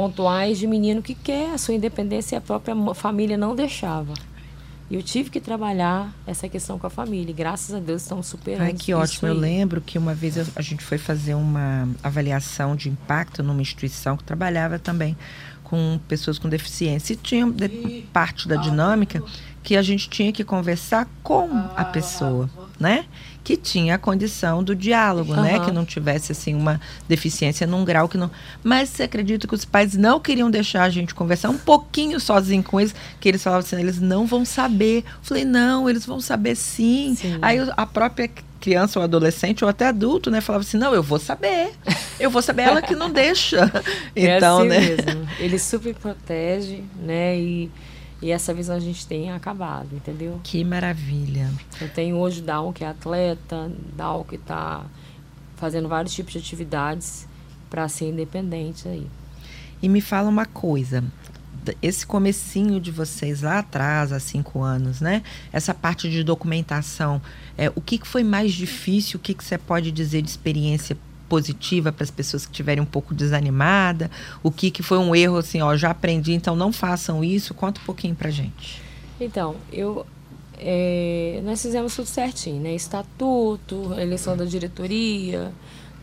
[0.02, 4.14] pontuais de menino que quer a sua independência e a própria família não deixava.
[4.92, 7.32] E eu tive que trabalhar essa questão com a família.
[7.32, 9.28] E graças a Deus estamos superando Ai, que ótimo.
[9.28, 9.40] Eu aí.
[9.40, 14.16] lembro que uma vez eu- a gente foi fazer uma avaliação de impacto numa instituição
[14.16, 15.18] que trabalhava também
[15.64, 17.14] com pessoas com deficiência.
[17.14, 19.24] E tinha de- parte da dinâmica
[19.64, 22.48] que a gente tinha que conversar com a pessoa,
[22.80, 23.06] né?
[23.48, 25.56] Que tinha a condição do diálogo, né?
[25.56, 25.66] Aham.
[25.66, 28.30] Que não tivesse, assim, uma deficiência num grau que não...
[28.62, 32.62] Mas você acredita que os pais não queriam deixar a gente conversar um pouquinho sozinho
[32.62, 34.98] com eles, que eles falavam assim, eles não vão saber.
[34.98, 37.16] Eu falei, não, eles vão saber sim.
[37.16, 37.40] Sim.
[37.42, 38.30] Aí a própria
[38.60, 41.72] criança ou adolescente ou até adulto, né, falava assim, não, eu vou saber.
[42.20, 43.72] Eu vou saber ela que não deixa.
[44.14, 44.80] É Então, assim né?
[44.82, 45.30] mesmo.
[45.40, 47.40] Ele super protege, né?
[47.40, 47.72] E,
[48.22, 50.40] e essa visão a gente tem acabado, entendeu?
[50.44, 51.52] Que maravilha.
[51.80, 54.86] Eu tenho hoje Down, que é atleta, Down que está
[55.56, 57.28] fazendo vários tipos de atividades
[57.70, 59.08] para ser independente aí.
[59.82, 61.04] E me fala uma coisa.
[61.82, 65.22] Esse comecinho de vocês lá atrás, há cinco anos, né?
[65.52, 67.22] Essa parte de documentação,
[67.58, 69.18] é, o que, que foi mais difícil?
[69.18, 72.86] O que, que você pode dizer de experiência positiva para as pessoas que estiverem um
[72.86, 74.10] pouco desanimadas?
[74.42, 77.54] O que, que foi um erro, assim, ó, já aprendi, então não façam isso?
[77.54, 78.82] Conta um pouquinho pra gente.
[79.20, 80.06] Então, eu
[80.58, 82.74] é, nós fizemos tudo certinho, né?
[82.74, 85.52] Estatuto, eleição da diretoria,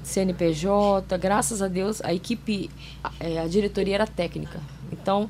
[0.03, 1.19] CNPJ.
[1.19, 2.71] Graças a Deus, a equipe,
[3.03, 4.61] a, é, a diretoria era técnica.
[4.93, 5.29] Então,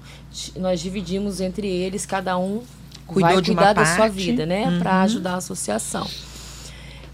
[0.56, 2.62] nós dividimos entre eles, cada um
[3.06, 4.12] Cuidou vai cuidar da sua parte.
[4.14, 4.68] vida, né?
[4.68, 4.78] Uhum.
[4.78, 6.06] Para ajudar a associação.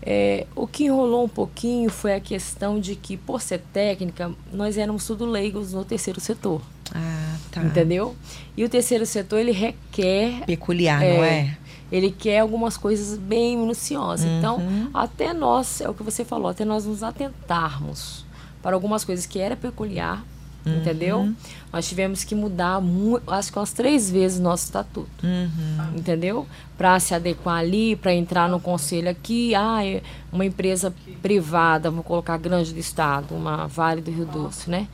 [0.02, 4.78] É, o que enrolou um pouquinho foi a questão de que, por ser técnica, nós
[4.78, 6.62] éramos tudo leigos no terceiro setor,
[6.94, 7.62] Ah, tá.
[7.62, 8.16] entendeu?
[8.56, 11.16] E o terceiro setor, ele requer Peculiar, É.
[11.16, 11.56] não é?
[11.92, 14.24] ele quer algumas coisas bem minuciosas.
[14.24, 14.38] Uhum.
[14.38, 14.62] Então,
[14.94, 18.24] até nós, é o que você falou, até nós nos atentarmos
[18.62, 20.24] para algumas coisas que era peculiar,
[20.64, 20.76] Uhum.
[20.76, 21.32] entendeu?
[21.72, 25.96] Nós tivemos que mudar, mu- acho que umas três vezes o nosso estatuto, Uhum.
[25.96, 26.46] entendeu?
[26.76, 30.92] Para se adequar ali, para entrar no conselho aqui, ah, é uma empresa
[31.22, 34.86] privada, vou colocar grande do estado, uma Vale do Rio Doce, né?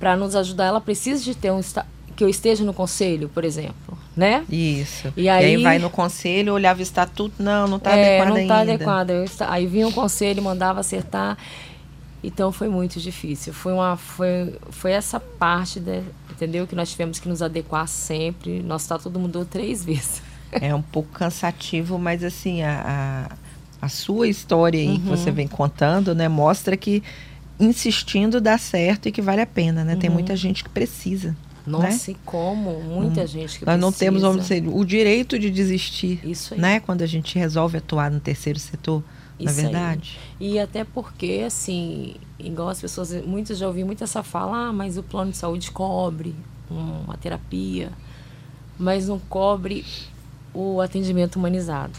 [0.00, 1.60] Para nos ajudar, ela precisa de ter um
[2.16, 4.44] que eu esteja no conselho, por exemplo, né?
[4.50, 5.12] Isso.
[5.16, 8.54] E aí- vai no conselho, olhava o estatuto, não, não está é, adequado não ainda.
[8.54, 8.60] está
[9.04, 9.10] adequado.
[9.52, 11.38] Aí vinha o conselho, mandava acertar.
[12.22, 13.52] Então foi muito difícil.
[13.52, 16.66] Foi uma foi, foi essa parte, da, entendeu?
[16.66, 18.60] Que nós tivemos que nos adequar sempre.
[18.62, 20.22] Nosso estatuto mudou três vezes.
[20.50, 23.28] É um pouco cansativo, mas assim, a,
[23.82, 25.14] a, a sua história aí que Uhum.
[25.14, 27.02] você vem contando, né, mostra que
[27.60, 29.92] insistindo dá certo e que vale a pena, né?
[29.94, 29.98] Uhum.
[30.00, 31.36] Tem muita gente que precisa.
[31.66, 32.80] Nossa, e como?
[32.82, 34.60] Muita gente que Nós não temos, vamos precisa.
[34.62, 36.60] dizer, o direito de desistir, Isso aí.
[36.60, 36.80] né?
[36.80, 39.04] Quando a gente resolve atuar no terceiro setor,
[39.40, 39.62] na Isso aí.
[39.62, 40.18] verdade.
[40.40, 44.96] E até porque, assim, igual as pessoas, muitos já ouvi muito essa fala, ah, mas
[44.98, 46.34] o plano de saúde cobre
[46.70, 47.90] uma terapia,
[48.78, 49.84] mas não cobre
[50.52, 51.92] o atendimento humanizado.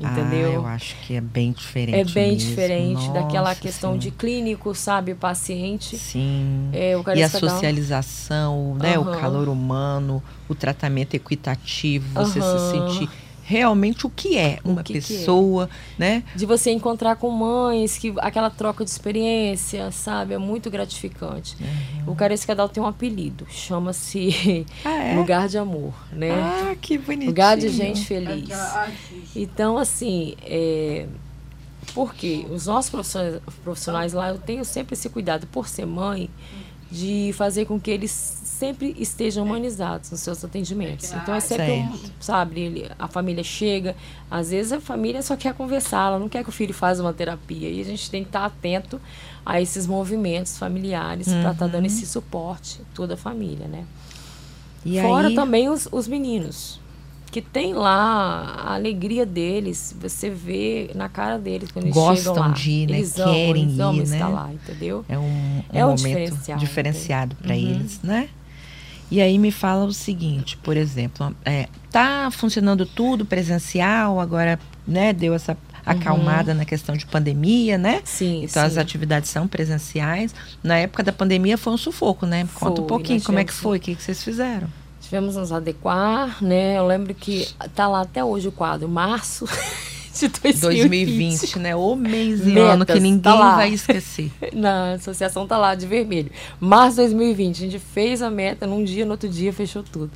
[0.00, 0.50] Entendeu?
[0.50, 2.10] Ah, eu acho que é bem diferente.
[2.10, 2.48] É bem mesmo.
[2.48, 4.18] diferente daquela Nossa questão de Senhora.
[4.18, 5.96] clínico, sabe, paciente.
[5.96, 6.70] Sim.
[6.72, 8.98] É, o E a socialização, né?
[8.98, 9.20] O Aham.
[9.20, 12.58] calor humano, o tratamento equitativo, você se Aham.
[12.58, 13.08] sentir
[13.44, 15.18] realmente o que é uma que que é.
[15.18, 16.22] pessoa, né?
[16.34, 21.56] de você encontrar com mães, que aquela troca de experiência, sabe, é muito gratificante.
[21.60, 22.12] Uhum.
[22.12, 25.14] O Carescadal tem um apelido, chama-se Ah, é?
[25.16, 26.30] Lugar de Amor, né?
[26.32, 27.30] Ah, que bonitinho.
[27.30, 28.48] Lugar de gente feliz.
[29.34, 31.06] Então, assim, é,
[31.94, 36.30] porque os nossos profissionais, profissionais lá, eu tenho sempre esse cuidado, por ser mãe,
[36.92, 41.10] de fazer com que eles sempre estejam humanizados nos seus atendimentos.
[41.10, 43.96] Então é sempre, um, sabe, a família chega,
[44.30, 47.14] às vezes a família só quer conversar, ela não quer que o filho faça uma
[47.14, 47.70] terapia.
[47.70, 49.00] E a gente tem que estar atento
[49.44, 51.40] a esses movimentos familiares uhum.
[51.40, 53.84] para estar tá dando esse suporte toda a família, né?
[54.84, 55.34] E Fora aí...
[55.34, 56.78] também os, os meninos
[57.32, 62.48] que tem lá a alegria deles, você vê na cara deles quando eles Gostam chegam
[62.48, 62.54] lá.
[62.54, 62.98] de ir, né?
[62.98, 64.34] Eles Querem amam, ir, estar né?
[64.34, 65.04] lá, entendeu?
[65.08, 67.70] É um, um é um momento diferencial, diferenciado para uhum.
[67.70, 68.28] eles, né?
[69.10, 75.14] E aí me fala o seguinte, por exemplo, é, tá funcionando tudo presencial, agora, né,
[75.14, 76.58] deu essa acalmada uhum.
[76.58, 78.02] na questão de pandemia, né?
[78.04, 78.68] Sim, Então sim.
[78.68, 80.34] as atividades são presenciais.
[80.62, 82.46] Na época da pandemia foi um sufoco, né?
[82.54, 84.68] Conta Foi, um pouquinho como é que foi, o que, que vocês fizeram.
[85.12, 86.78] Tivemos nos adequar, né?
[86.78, 89.44] Eu lembro que tá lá até hoje o quadro, março
[90.18, 90.60] de 2020.
[90.62, 91.76] 2020, né?
[91.76, 94.32] O mês e ano que Metas, ninguém tá vai esquecer.
[94.54, 96.30] Na associação tá lá de vermelho.
[96.58, 100.10] Março de 2020, a gente fez a meta num dia, no outro dia fechou tudo.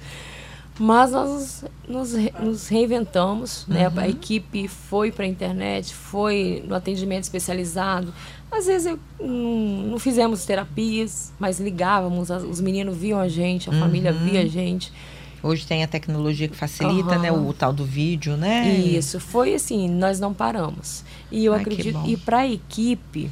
[0.78, 3.92] Mas nós nos, nos reinventamos, né?
[3.94, 8.14] A equipe foi para a internet, foi no atendimento especializado.
[8.56, 13.72] Às vezes eu, hum, não fizemos terapias, mas ligávamos, os meninos viam a gente, a
[13.72, 14.92] família via a gente.
[15.42, 17.18] Hoje tem a tecnologia que facilita, Aham.
[17.18, 17.32] né?
[17.32, 18.66] O, tal do vídeo, né?
[18.66, 21.04] Isso, foi assim, nós não paramos.
[21.30, 23.30] E eu Ai, acredito, e para a equipe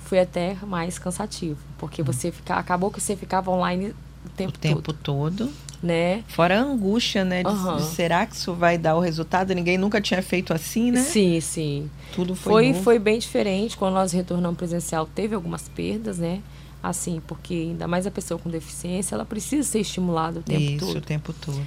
[0.00, 4.58] foi até mais cansativo, porque você fica, acabou que você ficava online o tempo, O
[4.58, 5.52] tempo todo, todo.
[5.82, 6.22] Né?
[6.28, 7.42] Fora a angústia, né?
[7.42, 7.76] De, Aham.
[7.76, 9.52] de será que isso vai dar o resultado?
[9.54, 11.00] Ninguém nunca tinha feito assim, né?
[11.02, 11.90] Sim, sim.
[12.14, 13.76] Tudo foi Foi, foi bem diferente.
[13.76, 16.40] Quando nós retornamos presencial, teve algumas perdas, né?
[16.82, 20.86] Assim, porque ainda mais a pessoa com deficiência, ela precisa ser estimulada o tempo Isso,
[20.86, 20.96] todo.
[20.96, 21.60] o tempo todo.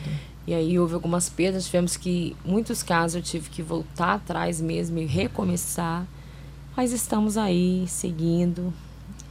[0.48, 4.62] E aí houve algumas perdas, tivemos que, em muitos casos, eu tive que voltar atrás
[4.62, 6.06] mesmo e recomeçar.
[6.78, 8.74] Mas estamos aí, seguindo,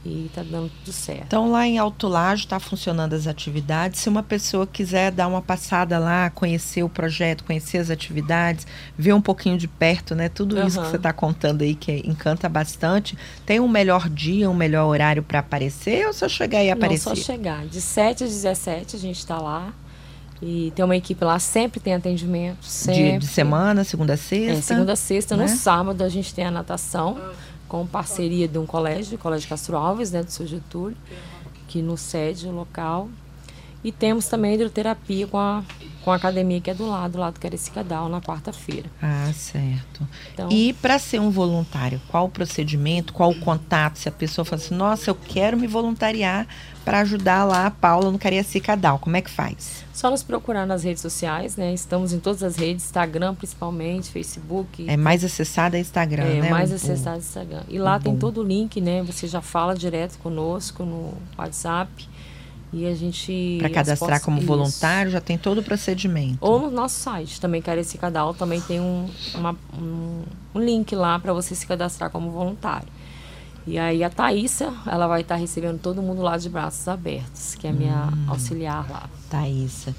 [0.05, 1.23] e tá dando tudo certo.
[1.25, 3.99] Então, lá em Alto Lago está funcionando as atividades.
[4.01, 9.13] Se uma pessoa quiser dar uma passada lá, conhecer o projeto, conhecer as atividades, ver
[9.13, 10.29] um pouquinho de perto, né?
[10.29, 13.17] Tudo isso que você está contando aí, que encanta bastante.
[13.47, 17.03] Tem um melhor dia, um melhor horário para aparecer ou só chegar e Não, aparecer?
[17.03, 17.65] só chegar.
[17.65, 19.73] De 7 às 17 a gente está lá.
[20.41, 22.59] E tem uma equipe lá, sempre tem atendimento.
[22.59, 23.17] De, Sempre.
[23.19, 24.51] de semana, segunda a sexta?
[24.59, 25.35] É, segunda a sexta.
[25.37, 25.43] né?
[25.43, 27.17] No sábado a gente tem a natação,
[27.67, 30.97] com parceria de um colégio, o Colégio Castro Alves, né, do seu Getúlio,
[31.67, 33.09] que nos cede o local.
[33.85, 35.63] E temos também a hidroterapia com a,
[36.03, 38.89] com a academia que é do lado, lá do Caricicadal, na quarta-feira.
[38.99, 40.07] Ah, certo.
[40.33, 43.97] Então, E para ser um voluntário, qual o procedimento, qual o contato?
[43.99, 46.47] Se a pessoa fala assim, nossa, eu quero me voluntariar
[46.83, 49.85] para ajudar lá a Paula no Cariacicadal, como é que faz?
[49.95, 51.73] só nos procurar nas redes sociais, né?
[51.73, 54.89] Estamos em todas as redes, Instagram principalmente, Facebook.
[54.89, 56.49] É mais acessado é Instagram, É, né?
[56.49, 57.61] mais O- acessado o Instagram.
[57.69, 58.19] E lá o tem bom.
[58.19, 59.01] todo o link, né?
[59.03, 62.09] Você já fala direto conosco no WhatsApp.
[62.73, 63.57] E a gente.
[63.59, 64.47] Para cadastrar as como isso.
[64.47, 66.37] voluntário, já tem todo o procedimento.
[66.41, 70.23] Ou no nosso site, também Carecicadal, também tem um, uma- um,
[70.53, 72.87] um link lá para você se cadastrar como voluntário.
[73.67, 77.65] E aí a Thaísa, ela vai estar recebendo todo mundo lá de braços abertos, que
[77.65, 78.25] é a minha Hum.
[78.27, 79.09] auxiliar lá.
[79.29, 79.95] Thaísa.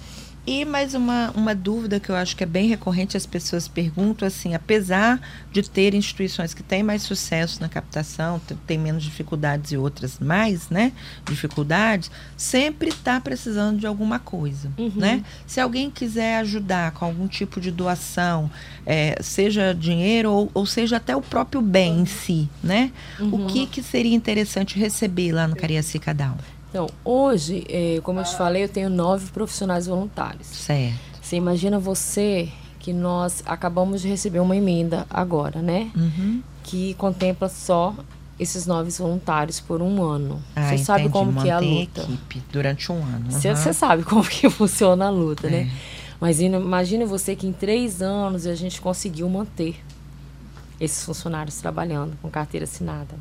[0.48, 4.28] E mais uma, uma dúvida que eu acho que é bem recorrente, as pessoas perguntam
[4.28, 9.72] assim, apesar de ter instituições que têm mais sucesso na captação, t- tem menos dificuldades
[9.72, 10.92] e outras mais, né?
[11.24, 14.92] Dificuldades, sempre está precisando de alguma coisa, Uhum.
[14.94, 15.24] né?
[15.48, 18.48] Se alguém quiser ajudar com algum tipo de doação,
[18.86, 22.92] é, seja dinheiro ou, ou seja até o próprio bem em si, né?
[23.18, 23.46] O Uhum.
[23.48, 26.36] que, que seria interessante receber lá no Cariacicadal?
[26.70, 30.46] Então, hoje, eh, como eu te falei, eu tenho nove profissionais voluntários.
[30.46, 30.98] Certo.
[31.22, 32.48] Você imagina você
[32.80, 35.90] que nós acabamos de receber uma emenda agora, né?
[35.96, 36.42] Uhum.
[36.62, 37.94] Que contempla só
[38.38, 40.42] esses nove voluntários por um ano.
[40.54, 41.12] Ah, você sabe entendi.
[41.18, 42.00] como que é a Manter luta.
[42.02, 43.30] equipe durante um ano.
[43.30, 45.50] Você sabe como que funciona a luta, É.
[45.50, 45.72] né?
[46.20, 49.76] Mas imagine você que em três anos a gente conseguiu manter
[50.80, 53.14] esses funcionários trabalhando com carteira assinada.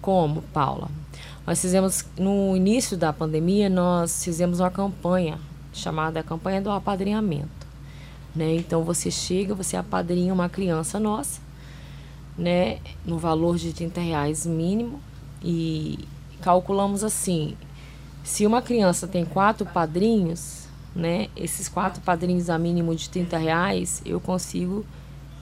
[0.00, 0.88] Como, Paula?
[1.50, 5.36] Nós fizemos, no início da pandemia, nós fizemos uma campanha
[5.72, 7.66] chamada Campanha do Apadrinhamento.
[8.32, 8.54] Né?
[8.54, 11.40] Então, você chega, você apadrinha uma criança nossa,
[12.38, 12.78] né?
[13.04, 15.00] no valor de 30 reais mínimo,
[15.42, 15.98] e
[16.40, 17.56] calculamos assim,
[18.22, 21.30] se uma criança tem quatro padrinhos, né?
[21.34, 24.86] Esses quatro padrinhos a mínimo de 30 reais, eu consigo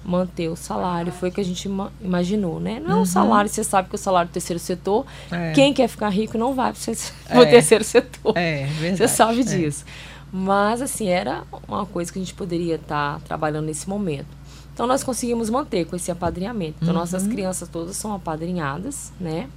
[0.08, 1.12] manter o salário.
[1.12, 2.80] Foi o que a gente ima- imaginou, né?
[2.80, 5.52] Não é um salário, você sabe que o salário do terceiro setor, É.
[5.52, 6.80] quem quer ficar rico não vai para
[7.28, 7.38] É.
[7.38, 8.32] o terceiro setor.
[8.36, 8.96] É, verdade.
[8.96, 9.44] Você sabe é.
[9.44, 9.84] disso.
[10.32, 14.26] Mas, assim, era uma coisa que a gente poderia estar trabalhando nesse momento.
[14.74, 16.76] Então, nós conseguimos manter com esse apadrinhamento.
[16.80, 17.30] Então, nossas Uhum.
[17.30, 19.48] crianças todas são apadrinhadas, né?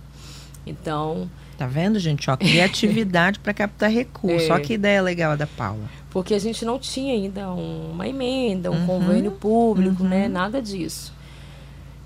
[0.66, 2.28] Então, Tá vendo, gente?
[2.30, 4.50] Ó, criatividade para captar recursos.
[4.50, 4.52] É.
[4.52, 5.84] Olha que ideia legal da Paula.
[6.12, 8.86] Porque a gente não tinha ainda uma emenda, um Uhum.
[8.86, 10.10] convênio público, Uhum.
[10.10, 10.28] né?
[10.28, 11.14] Nada disso.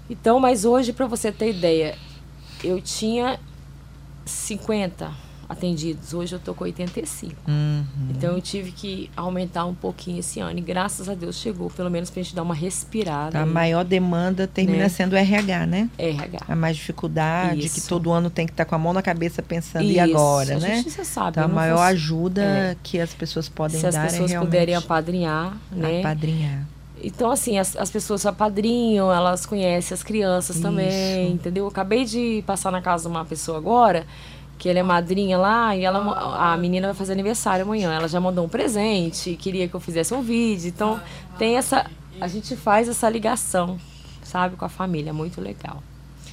[0.09, 1.97] Então, mas hoje, para você ter ideia,
[2.63, 3.39] eu tinha
[4.23, 5.11] 50
[5.47, 6.13] atendidos.
[6.13, 7.34] Hoje eu tô com 85.
[7.47, 7.84] Uhum.
[8.10, 10.58] Então eu tive que aumentar um pouquinho esse ano.
[10.58, 13.31] E graças a Deus chegou, pelo menos pra gente dar uma respirada.
[13.34, 13.49] Tá, a aí.
[13.49, 14.89] maior demanda termina Né?
[14.89, 15.89] sendo o RH, né?
[15.97, 16.39] RH.
[16.47, 17.88] A mais dificuldade, que Isso.
[17.89, 20.60] todo ano tem que estar com a mão na cabeça pensando, e Isso, agora, a
[20.60, 20.75] né?
[20.77, 21.29] gente já sabe.
[21.31, 22.77] Então, a maior fosse- ajuda É.
[22.81, 25.99] que as pessoas podem se as dar pessoas é realmente puderem apadrinhar, né?
[25.99, 26.65] apadrinhar.
[27.03, 31.34] Então, assim, as, as pessoas apadrinham, elas conhecem as crianças também, Isso.
[31.36, 31.65] entendeu?
[31.65, 34.08] Eu acabei de passar na casa de uma pessoa agora,
[34.57, 37.93] que ela é madrinha lá, e ela, mo- a menina vai fazer aniversário amanhã.
[37.93, 40.67] Ela já mandou um presente, queria que eu fizesse um vídeo.
[40.69, 40.99] Então,
[41.37, 41.85] tem essa.
[42.21, 43.77] A gente faz essa ligação,
[44.23, 45.09] sabe, com a família.
[45.09, 45.83] É muito legal.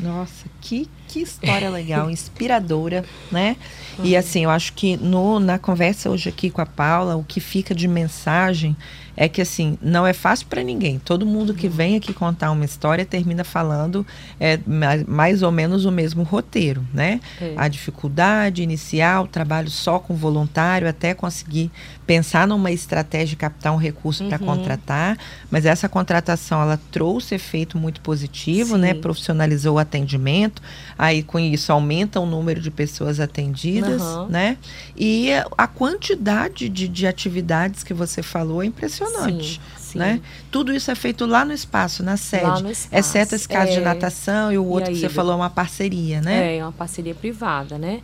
[0.01, 3.57] Nossa, que, que história legal, inspiradora, né?
[3.99, 4.05] Uhum.
[4.07, 7.41] E assim, eu acho que no, na conversa hoje aqui com a Paula, o que
[7.41, 8.75] fica de mensagem
[9.17, 10.99] é que assim, não é fácil para ninguém.
[10.99, 14.07] Todo mundo que vem aqui contar uma história termina falando
[14.41, 17.21] é, ma- mais ou menos o mesmo roteiro, né?
[17.41, 17.55] É.
[17.57, 21.71] A dificuldade inicial, trabalho só com voluntário, até conseguir
[22.07, 24.47] pensar numa estratégia de captar um recurso para Uhum.
[24.47, 25.17] contratar,
[25.51, 28.93] mas essa contratação ela trouxe efeito muito positivo, né?
[28.95, 29.01] Sim.
[29.01, 30.61] Profissionalizou o atendimento,
[30.99, 34.29] aí com isso aumenta o número de pessoas atendidas, Aham.
[34.29, 34.57] né?
[34.97, 39.02] E a quantidade de, de atividades que você falou é impressionante.
[39.07, 39.99] Sim, sim.
[39.99, 40.21] Né?
[40.51, 42.45] Tudo isso é feito lá no espaço, na sede.
[42.45, 42.95] Lá no espaço.
[42.99, 43.83] Exceto esse caso de É.
[43.83, 46.55] natação e o E outro a que você falou é uma parceria, né?
[46.55, 48.01] É, é uma parceria privada, né?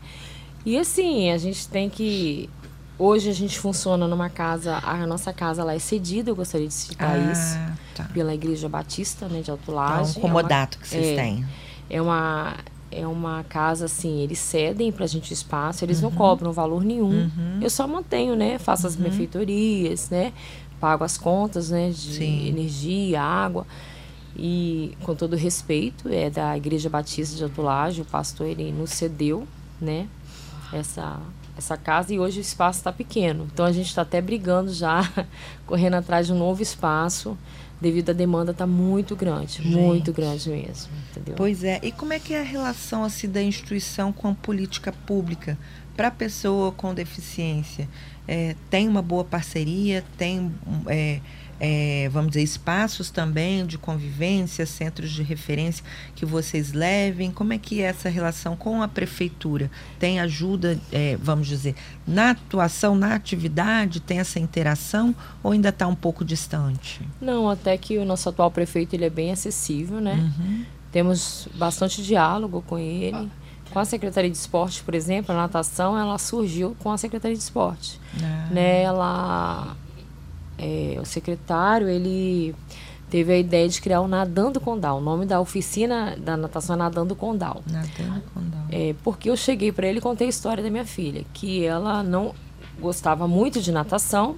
[0.67, 2.51] E assim, a gente tem que.
[2.99, 6.75] Hoje a gente funciona numa casa, a nossa casa lá é cedida, eu gostaria de
[6.75, 8.05] citar isso, Ah, tá.
[8.13, 10.19] pela Igreja Batista, né, de É Autolagem.
[10.19, 11.47] um comodato que vocês é, têm.
[11.89, 12.55] É uma,
[12.91, 16.11] é uma casa, assim, eles cedem pra gente o espaço, eles Uhum.
[16.11, 17.31] não cobram valor nenhum.
[17.63, 18.59] Eu só mantenho, né?
[18.59, 20.33] Faço as benfeitorias, né?
[20.81, 21.91] Pago as contas, né?
[21.91, 22.49] De Sim.
[22.49, 23.67] energia, água.
[24.37, 29.47] E com todo respeito, é da Igreja Batista de Antolagem, o pastor ele nos cedeu,
[29.81, 30.07] né?
[30.73, 31.19] Essa,
[31.57, 33.49] essa casa e hoje o espaço está pequeno.
[33.53, 35.03] Então a gente está até brigando já,
[35.67, 37.37] correndo atrás de um novo espaço,
[37.81, 41.35] devido à demanda tá muito grande, muito grande mesmo, entendeu?
[41.37, 41.81] Pois é.
[41.83, 45.59] E como é que é a relação assim, da instituição com a política pública
[45.99, 47.89] para a pessoa com deficiência?
[48.29, 50.05] É, tem uma boa parceria?
[50.17, 50.55] Tem,
[50.87, 51.19] é,
[51.59, 55.85] é, vamos dizer, espaços também de convivência, centros de referência
[56.15, 57.33] que vocês levem?
[57.33, 59.69] Como é que é essa relação com a prefeitura?
[59.99, 61.75] Tem ajuda, é, vamos dizer,
[62.07, 63.99] na atuação, na atividade?
[63.99, 67.01] Tem essa interação ou ainda está um pouco distante?
[67.21, 70.15] Não, até que o nosso atual prefeito ele é bem acessível, né?
[70.15, 70.65] Uhum.
[70.93, 73.29] Temos bastante diálogo com ele.
[73.71, 77.43] Com a Secretaria de Esporte, por exemplo, a natação, ela surgiu com a Secretaria de
[77.43, 78.01] Esporte.
[78.23, 78.83] Ah, Né?
[78.83, 79.77] Ela,
[80.59, 82.55] é, o secretário, ele
[83.11, 84.99] teve a ideia de criar o Nadando Condal.
[84.99, 87.63] O nome da oficina da natação é Nadando Condal.
[87.67, 88.59] Nadando com dó.
[88.71, 92.03] É, porque eu cheguei para ele e contei a história da minha filha, que ela
[92.03, 92.35] não
[92.81, 94.37] gostava muito de natação,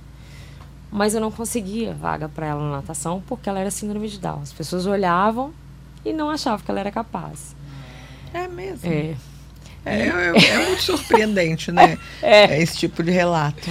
[0.90, 4.40] mas eu não conseguia vaga para ela na natação porque ela era síndrome de Down.
[4.42, 5.52] As pessoas olhavam
[6.04, 7.54] e não achavam que ela era capaz.
[8.32, 8.88] É mesmo.
[8.90, 9.14] É,
[9.84, 11.98] É, é- é muito surpreendente, né?
[12.22, 12.60] É.
[12.62, 13.70] Esse tipo de relato.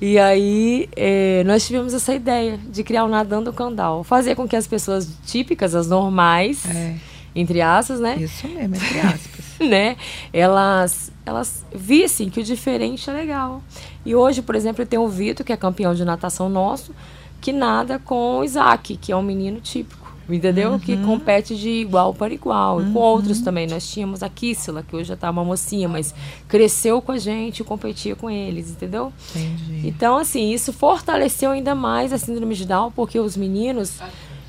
[0.00, 4.54] E aí é, nós tivemos essa ideia de criar o Nadando Condal, fazer com que
[4.54, 6.94] as pessoas típicas, as normais, É,
[7.34, 9.44] entre aspas, né, isso mesmo, entre aspas.
[9.68, 9.96] né?
[10.32, 13.60] Elas, elas vissem que o diferente é legal.
[14.06, 16.94] E hoje, por exemplo, eu tenho o Vitor, que é campeão de natação nosso,
[17.40, 19.97] que nada com o Isaac, que é um menino típico.
[20.28, 20.78] Entendeu?
[20.78, 22.82] Que compete de igual para igual.
[22.82, 23.66] E com outros também.
[23.66, 26.14] Nós tínhamos a Kissela, que hoje já tá uma mocinha, mas
[26.46, 29.12] cresceu com a gente e competia com eles, entendeu?
[29.34, 29.88] Entendi.
[29.88, 33.98] Então, assim, isso fortaleceu ainda mais a síndrome de Down, porque os meninos,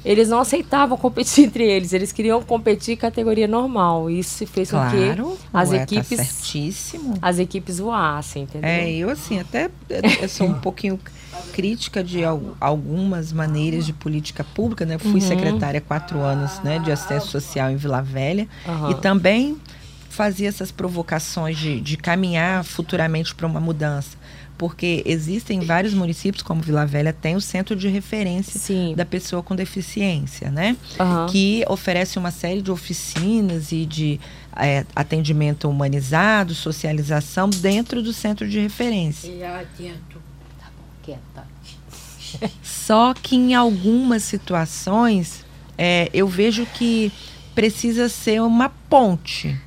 [0.03, 4.09] eles não aceitavam competir entre eles, eles queriam competir em categoria normal.
[4.09, 4.91] Isso fez com Claro,
[5.37, 7.13] que as ué, tá equipes, certíssimo.
[7.21, 8.69] as equipes voassem, entendeu?
[8.69, 9.69] É, eu assim, até
[10.21, 10.99] eu sou um pouquinho
[11.53, 14.97] crítica de al- algumas maneiras de política pública, né?
[14.97, 18.91] Fui secretária há quatro anos, né, de assistência social em Vila Velha Aham.
[18.91, 19.57] e também
[20.09, 24.17] fazia essas provocações de, de caminhar futuramente para uma mudança,
[24.57, 28.93] porque existem vários municípios, como Vila Velha, tem o centro de referência Sim.
[28.97, 30.75] da pessoa com deficiência, né?
[30.99, 31.27] Aham.
[31.29, 34.19] Que oferece uma série de oficinas e de
[34.57, 39.29] é, atendimento humanizado, socialização dentro do centro de referência.
[39.29, 40.17] E atento.
[40.17, 40.18] Bom,
[41.09, 42.49] quieta.
[42.61, 45.45] Só que em algumas situações
[45.77, 47.11] é, eu vejo que
[47.55, 49.59] precisa ser uma ponte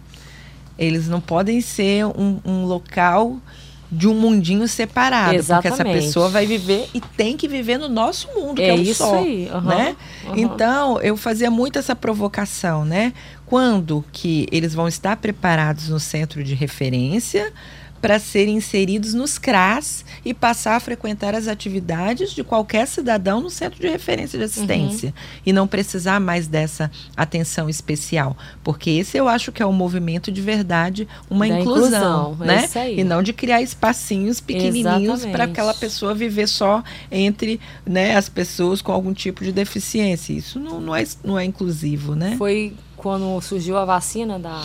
[0.78, 3.38] Eles não podem ser um, um local
[3.90, 5.76] de um mundinho separado, Exatamente.
[5.76, 8.74] porque essa pessoa vai viver e tem que viver no nosso mundo, que É é
[8.74, 9.96] o isso só, aí, aham, né?
[10.24, 10.38] aham.
[10.38, 13.12] Então, eu fazia muito essa provocação, né?
[13.44, 17.52] Quando que eles vão estar preparados no centro de referência
[18.02, 23.48] para serem inseridos nos CRAS e passar a frequentar as atividades de qualquer cidadão no
[23.48, 25.40] centro de referência de assistência Uhum.
[25.46, 30.32] e não precisar mais dessa atenção especial, porque esse eu acho que é um movimento
[30.32, 32.92] de verdade, uma Da inclusão, inclusão, é né?
[32.96, 38.82] E não de criar espacinhos pequenininhos para aquela pessoa viver só entre né, as pessoas
[38.82, 40.32] com algum tipo de deficiência.
[40.32, 42.34] Isso não, não, é, não é inclusivo, né?
[42.36, 44.60] Foi quando surgiu a vacina da,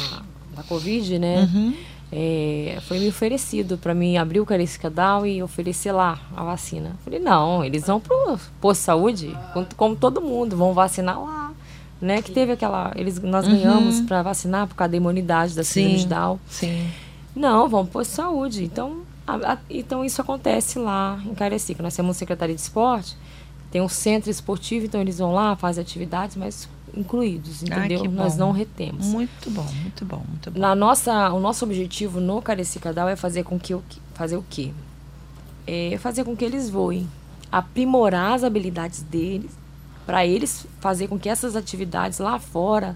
[0.55, 1.47] da Covid, né?
[1.53, 1.73] Uhum.
[2.11, 6.95] É, foi me oferecido para mim abrir o Carecica-Dal e oferecer lá a vacina.
[7.03, 9.37] Falei, não, eles vão pro posto de saúde,
[9.75, 11.51] como, todo mundo, vão vacinar lá.
[11.99, 12.21] Né?
[12.21, 12.91] Que teve aquela.
[12.95, 16.01] Eles, nós ganhamos para vacinar por causa da imunidade da síndrome Uhum.
[16.03, 16.39] De Down.
[16.47, 16.87] Sim.
[17.35, 18.63] Não, vamos para posto de saúde.
[18.63, 21.81] Então, a- a- então isso acontece lá em Carecica.
[21.81, 23.17] Nós temos uma Secretaria de Esporte,
[23.71, 28.01] tem um centro esportivo, então eles vão lá, fazem atividades, mas incluídos, Ai, entendeu?
[28.01, 29.05] que Nós não retemos.
[29.07, 30.59] Muito bom, muito bom, muito bom.
[30.59, 33.75] Na nossa, o nosso objetivo no Carecica Down é fazer com que
[34.13, 34.71] fazer o quê?
[35.65, 37.07] É fazer com que eles voem,
[37.51, 39.51] aprimorar as habilidades deles,
[40.05, 42.95] para eles fazer com que essas atividades lá fora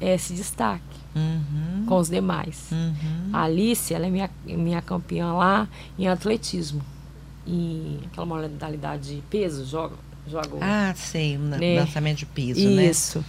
[0.00, 2.68] eh, se destaquem Uhum, com os demais.
[2.70, 3.30] uhum.
[3.32, 5.66] A Alice, ela é minha, minha campeã lá
[5.98, 6.80] em atletismo.
[7.46, 9.96] E aquela modalidade de peso, joga,
[10.60, 11.80] Ah, sei, Né?
[11.80, 12.86] lançamento de piso, né?
[12.86, 13.24] isso.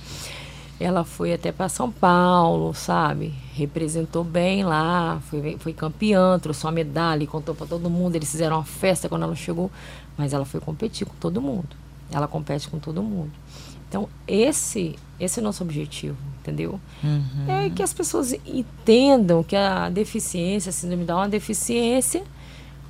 [0.79, 3.33] Ela foi até para São Paulo, sabe?
[3.53, 8.15] Representou bem lá, foi, foi campeã, trouxe uma medalha, e contou para todo mundo.
[8.15, 9.69] Eles fizeram uma festa quando ela chegou,
[10.17, 11.67] mas ela foi competir com todo mundo.
[12.11, 13.31] Ela compete com todo mundo.
[13.89, 16.79] Então, esse, esse é o nosso objetivo, entendeu?
[17.03, 17.45] Uhum.
[17.47, 22.23] É que as pessoas entendam que a deficiência, a síndrome Down é uma deficiência,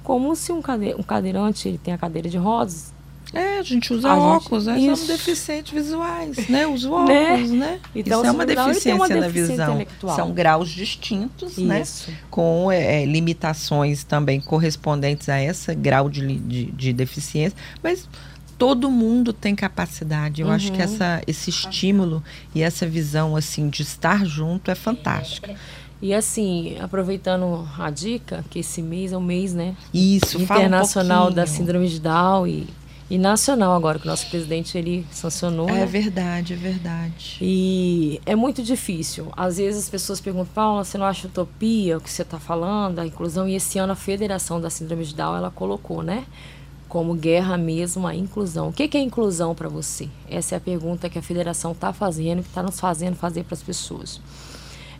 [0.03, 2.93] como se um, cade um cadeirante ele tem a cadeira de rodas,
[3.33, 4.73] É, a gente usa A gente- óculos, né?
[4.79, 5.11] Somos isso.
[5.11, 6.65] deficientes visuais, né?
[6.65, 7.57] Usa óculos, Né?
[7.57, 7.79] né?
[7.95, 9.85] Então, Isso é uma deficiência uma na visão.
[10.15, 11.81] São graus distintos, né?
[11.81, 12.11] Isso.
[12.31, 18.09] Com é, é, limitações também correspondentes a esse grau de, de, de deficiência, mas
[18.57, 20.41] todo mundo tem capacidade.
[20.41, 20.83] Eu acho que Uhum.
[20.85, 22.23] essa, esse estímulo
[22.55, 25.53] e essa visão assim de estar junto é fantástica.
[26.01, 29.75] E assim, aproveitando a dica, que esse mês é o mês, né?
[29.93, 32.67] Isso, fala um internacional da síndrome de Down e,
[33.09, 35.67] e nacional agora, que o nosso presidente ele sancionou.
[35.67, 35.85] É né?
[35.85, 37.37] verdade, é verdade.
[37.41, 39.29] E é muito difícil.
[39.35, 42.99] Às vezes as pessoas perguntam, Paula, você não acha utopia o que você está falando,
[42.99, 43.47] a inclusão?
[43.47, 46.25] E esse ano a Federação da Síndrome de Down, ela colocou, né?
[46.87, 48.69] Como guerra mesmo a inclusão.
[48.69, 50.07] O que, que é inclusão para você?
[50.29, 53.55] Essa é a pergunta que a federação está fazendo, que está nos fazendo fazer para
[53.55, 54.21] as pessoas.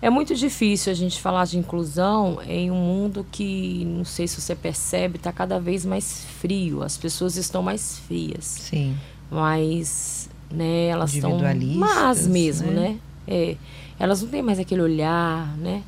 [0.01, 4.39] É muito difícil a gente falar de inclusão em um mundo que, não sei se
[4.39, 6.81] você percebe, está cada vez mais frio.
[6.83, 8.95] As pessoas estão mais frias Sim.
[9.29, 11.37] mais, né, elas estão
[11.75, 12.81] más mesmo, né?
[12.91, 12.99] né?
[13.27, 13.57] É,
[13.99, 15.83] elas não têm mais aquele olhar, né?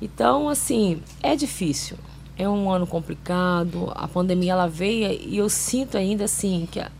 [0.00, 1.96] Então, assim, é difícil.
[2.36, 3.92] É um ano complicado.
[3.94, 6.90] A pandemia ela veio e eu sinto ainda assim que a-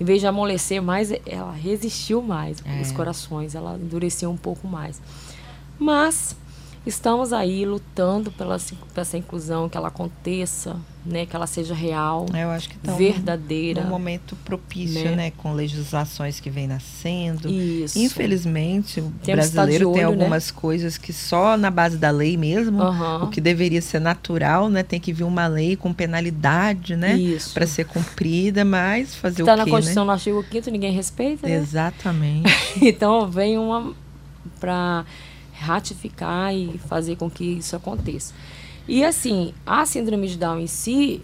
[0.00, 2.58] em vez de amolecer mais, ela resistiu mais.
[2.64, 2.80] É.
[2.80, 5.00] Os corações, ela endureceu um pouco mais.
[5.78, 6.36] Mas
[6.86, 8.56] estamos aí lutando pela,
[8.96, 11.26] essa inclusão, que ela aconteça, né?
[11.26, 13.82] Que ela seja real, Eu acho que tá um- verdadeira.
[13.82, 15.14] num momento propício, né?
[15.16, 15.30] né?
[15.36, 17.48] Com legislações que vêm nascendo.
[17.50, 17.98] Isso.
[17.98, 20.22] Infelizmente, o Temos de brasileiro tem olho, né?
[20.24, 23.24] algumas coisas que só na base da lei mesmo, Aham.
[23.24, 24.82] o que deveria ser natural, né?
[24.82, 27.18] Tem que vir uma lei com penalidade, né?
[27.52, 30.06] Para ser cumprida, mas fazer Está o na quê, Constituição né?
[30.06, 31.54] no artigo 5 ninguém respeita, né?
[31.54, 32.48] Exatamente.
[32.80, 33.92] Então vem uma
[34.58, 35.04] para
[35.58, 38.32] ratificar e fazer com que isso aconteça.
[38.86, 41.22] E assim, a síndrome de Down em si,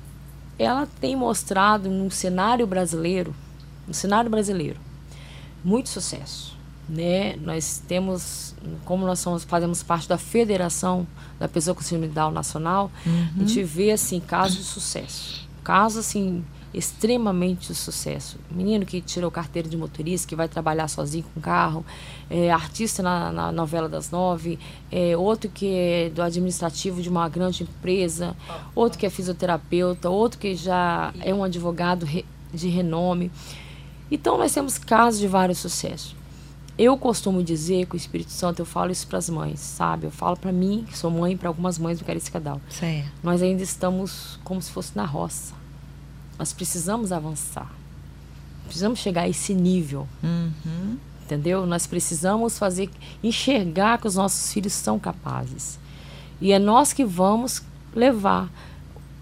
[0.59, 3.35] ela tem mostrado no cenário brasileiro,
[3.89, 4.79] no cenário brasileiro,
[5.65, 6.57] muito sucesso,
[6.89, 7.37] né?
[7.37, 8.55] Nós temos,
[8.85, 11.07] como nós somos, fazemos parte da Federação
[11.39, 16.07] da Pessoa com Síndrome de Down Nacional, a gente vê assim casos de sucesso, casos
[16.07, 16.45] assim
[16.75, 18.37] extremamente de sucesso.
[18.51, 21.85] Menino que tirou carteira de motorista, que vai trabalhar sozinho com carro,
[22.29, 24.59] é, artista na, na novela das nove,
[24.91, 28.37] é, outro que é do administrativo de uma grande empresa,
[28.75, 33.31] outro que é fisioterapeuta, outro que já é um advogado re- de renome.
[34.11, 36.15] Então nós temos casos de vários sucessos.
[36.77, 40.07] Eu costumo dizer que o Espírito Santo, eu falo isso para as mães, sabe?
[40.07, 42.61] Eu falo para mim, que sou mãe, para algumas mães do Caricadal.
[42.69, 43.09] Certo.
[43.23, 45.55] Nós ainda estamos como se fosse na roça.
[46.39, 47.71] Nós precisamos avançar.
[48.67, 50.97] Precisamos chegar a esse nível, Uhum.
[51.23, 51.67] entendeu?
[51.67, 52.91] Nós precisamos fazer
[53.23, 55.79] enxergar que os nossos filhos são capazes.
[56.41, 57.63] E é nós que vamos
[57.95, 58.51] levar.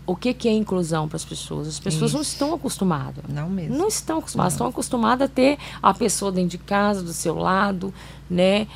[0.05, 1.69] O que, que é inclusão para as pessoas?
[1.69, 2.17] As pessoas Isso.
[2.17, 3.23] não estão acostumadas.
[3.29, 3.77] Não mesmo.
[3.77, 4.53] Não estão acostumadas.
[4.53, 4.57] Não.
[4.57, 7.95] Estão acostumadas a ter a pessoa dentro de casa, do seu lado,
[8.29, 8.67] né?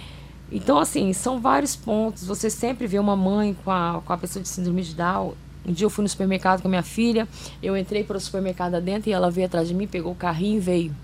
[0.52, 2.24] Então, assim, são vários pontos.
[2.26, 5.34] Você sempre vê uma mãe com a, com a pessoa de síndrome de Down.
[5.66, 7.26] Um dia eu fui no supermercado com a minha filha,
[7.62, 10.58] eu entrei para o supermercado dentro e ela veio atrás de mim, pegou o carrinho
[10.58, 10.94] e veio.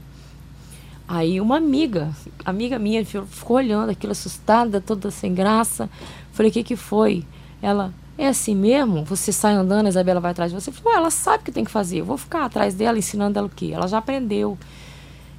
[1.08, 2.10] Aí uma amiga,
[2.44, 5.90] amiga minha, ficou olhando aquilo assustada, toda sem graça.
[6.32, 7.24] Falei, o que que foi?
[7.60, 9.04] Ela, é assim mesmo?
[9.04, 10.70] Você sai andando, a Isabela vai atrás de você?
[10.70, 11.98] Falei, ela sabe o que tem que fazer.
[11.98, 13.72] Eu vou ficar atrás dela, ensinando ela o quê?
[13.74, 14.56] Ela já aprendeu.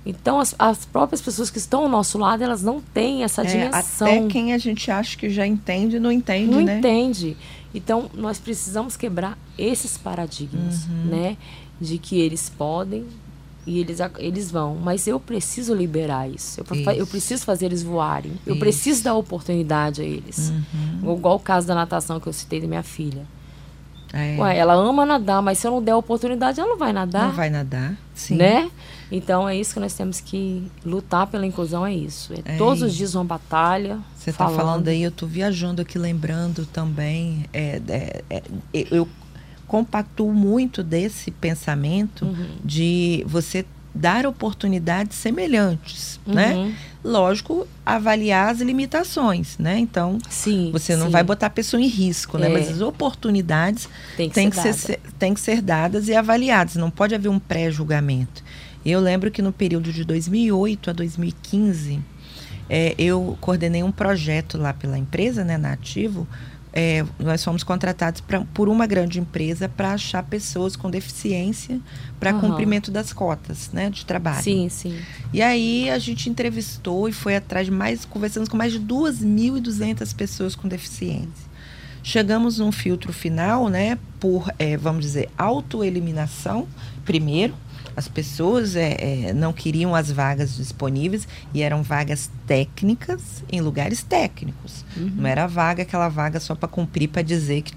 [0.06, 3.46] Então, as, as, próprias pessoas que estão ao nosso lado, elas não têm essa é,
[3.46, 4.08] dimensão.
[4.08, 6.74] Até quem a gente acha que já entende, não entende, não né?
[6.74, 7.38] Não entende.
[7.74, 11.06] Então, nós precisamos quebrar esses paradigmas, uhum.
[11.06, 11.38] né?
[11.82, 13.06] De que eles podem
[13.66, 14.76] e eles, eles vão.
[14.76, 16.60] Mas eu preciso liberar isso.
[16.60, 16.90] Eu, isso.
[16.92, 18.34] eu preciso fazer eles voarem.
[18.46, 20.52] Eu preciso dar oportunidade a eles.
[20.52, 21.16] Uhum.
[21.16, 23.26] Igual o caso da natação que eu citei da minha filha.
[24.14, 24.38] É.
[24.40, 27.28] Ué, ela ama nadar, mas se eu não der oportunidade, ela não vai nadar.
[27.28, 28.36] Não vai nadar, sim.
[28.36, 28.70] Né?
[29.12, 32.34] Então é isso que nós temos que lutar pela inclusão, é isso.
[32.46, 34.00] É, é todos os dias uma batalha.
[34.16, 37.46] Você está falando aí, eu estou viajando aqui, lembrando também.
[37.52, 38.44] É, é, é
[38.92, 39.08] eu
[39.68, 42.58] compactuo muito desse pensamento uhum.
[42.64, 46.54] de você dar oportunidades semelhantes, né?
[46.54, 46.66] uhum.
[46.68, 46.76] né?
[47.04, 49.78] Lógico, avaliar as limitações, né?
[49.78, 51.12] Então, sim, você não sim.
[51.12, 52.48] vai botar a pessoa em risco, né?
[52.48, 52.50] É.
[52.50, 56.76] Mas as oportunidades têm que, tem ser, que ser, tem que ser dadas e avaliadas.
[56.76, 58.42] Não pode haver um pré-julgamento.
[58.86, 62.00] Eu lembro que no período de 2008 a 2015,
[62.70, 66.28] é, eu coordenei um projeto lá pela empresa, né, na Ativo.
[66.76, 71.80] É, nós fomos contratados pra, por uma grande empresa para achar pessoas com deficiência
[72.20, 72.42] para uhum.
[72.42, 74.44] cumprimento das cotas né, de trabalho.
[74.44, 74.98] Sim, sim.
[75.32, 80.16] E aí a gente entrevistou e foi atrás de mais, conversamos com mais de 2.200
[80.16, 81.54] pessoas com deficiência.
[82.02, 86.68] Chegamos num filtro final, né, por, é, vamos dizer, autoeliminação,
[87.06, 87.54] primeiro,
[87.96, 94.04] as pessoas é, é, não queriam as vagas disponíveis e eram vagas técnicas em lugares
[94.04, 94.84] técnicos.
[94.98, 95.12] Uhum.
[95.18, 97.74] Não era vaga, aquela vaga só para cumprir, para dizer que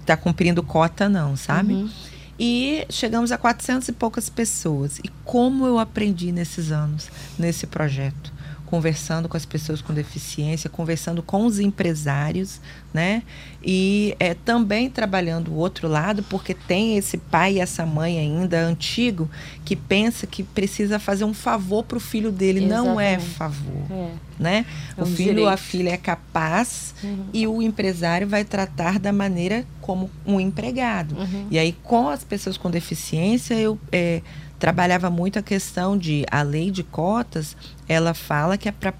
[0.00, 1.74] está cumprindo cota, não, sabe?
[1.74, 1.90] Uhum.
[2.38, 4.98] E chegamos a 400 e poucas pessoas.
[5.04, 8.32] E como eu aprendi nesses anos, nesse projeto?
[8.70, 12.60] Conversando com as pessoas com deficiência, conversando com os empresários,
[12.94, 13.24] né?
[13.62, 18.60] E é, também trabalhando o outro lado, porque tem esse pai e essa mãe ainda
[18.60, 19.28] antigo
[19.64, 22.64] que pensa que precisa fazer um favor para o filho dele.
[22.64, 22.86] Exatamente.
[22.86, 24.08] Não é favor, é.
[24.38, 24.66] né?
[24.96, 27.24] É um o filho ou a filha é capaz uhum.
[27.32, 31.16] e o empresário vai tratar da maneira como um empregado.
[31.16, 31.48] Uhum.
[31.50, 34.22] E aí, com as pessoas com deficiência, eu é,
[34.60, 37.56] trabalhava muito a questão de a lei de cotas,
[37.88, 38.94] ela fala que é para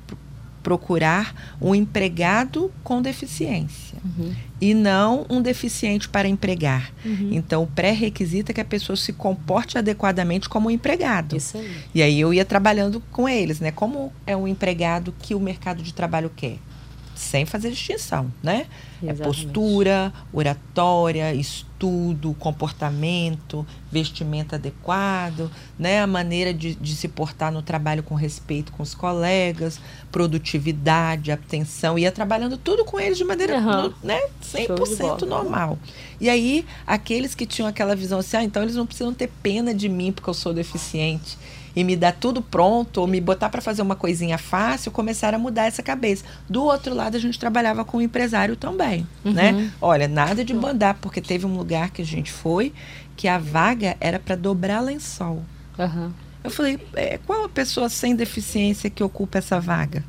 [0.62, 4.34] procurar um empregado com deficiência uhum.
[4.60, 6.92] e não um deficiente para empregar.
[7.04, 7.30] Uhum.
[7.32, 11.36] Então, o pré-requisito é que a pessoa se comporte adequadamente como um empregado.
[11.36, 11.76] Isso aí.
[11.94, 13.70] E aí eu ia trabalhando com eles, né?
[13.70, 16.58] Como é um empregado que o mercado de trabalho quer?
[17.20, 18.66] Sem fazer distinção, né?
[19.02, 19.20] É Exatamente.
[19.20, 26.00] É postura, oratória, estudo, comportamento, vestimento adequado, né?
[26.00, 29.78] A maneira de, de, se portar no trabalho com respeito com os colegas,
[30.10, 31.98] produtividade, atenção.
[31.98, 33.92] Ia trabalhando tudo com eles de maneira uhum.
[34.02, 34.20] né?
[34.42, 35.78] 100% normal.
[36.18, 39.74] E aí, aqueles que tinham aquela visão assim, ah, então eles não precisam ter pena
[39.74, 41.38] de mim porque eu sou deficiente
[41.74, 45.40] e me dar tudo pronto, ou me botar para fazer uma coisinha fácil, começaram a
[45.40, 46.24] mudar essa cabeça.
[46.48, 49.32] Do outro lado, a gente trabalhava com o empresário também, uhum.
[49.32, 49.70] né?
[49.80, 52.72] Olha, nada de mandar, porque teve um lugar que a gente foi
[53.16, 55.42] que a vaga era para dobrar lençol.
[55.78, 56.10] Uhum.
[56.42, 60.02] Eu falei, é, qual a pessoa sem deficiência que ocupa essa vaga?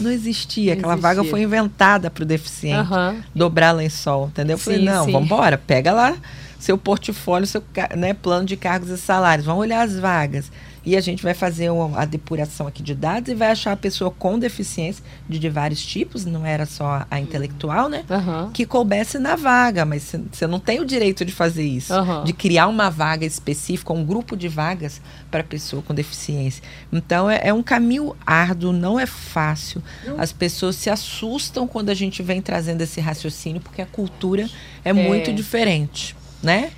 [0.00, 0.74] Não existia.
[0.74, 1.14] Não Aquela existia.
[1.14, 2.92] vaga foi inventada para o deficiente.
[2.92, 3.22] Uhum.
[3.32, 4.54] Dobrar lençol, entendeu?
[4.54, 6.16] Eu sim, falei, não, vamos embora, pega lá
[6.62, 7.62] seu portfólio, seu
[7.96, 9.44] né, plano de cargos e salários.
[9.44, 10.50] Vamos olhar as vagas
[10.84, 13.76] e a gente vai fazer uma, a depuração aqui de dados e vai achar a
[13.76, 18.04] pessoa com deficiência de, de vários tipos, não era só a intelectual, né?
[18.10, 18.50] Uhum.
[18.50, 22.24] Que coubesse na vaga, mas você não tem o direito de fazer isso, uhum.
[22.24, 26.62] de criar uma vaga específica, um grupo de vagas para pessoa com deficiência.
[26.92, 29.82] Então é, é, um caminho árduo, não é fácil.
[30.18, 34.48] As pessoas se assustam quando a gente vem trazendo esse raciocínio, porque a cultura
[34.84, 34.92] é, é.
[34.92, 36.70] muito diferente, né?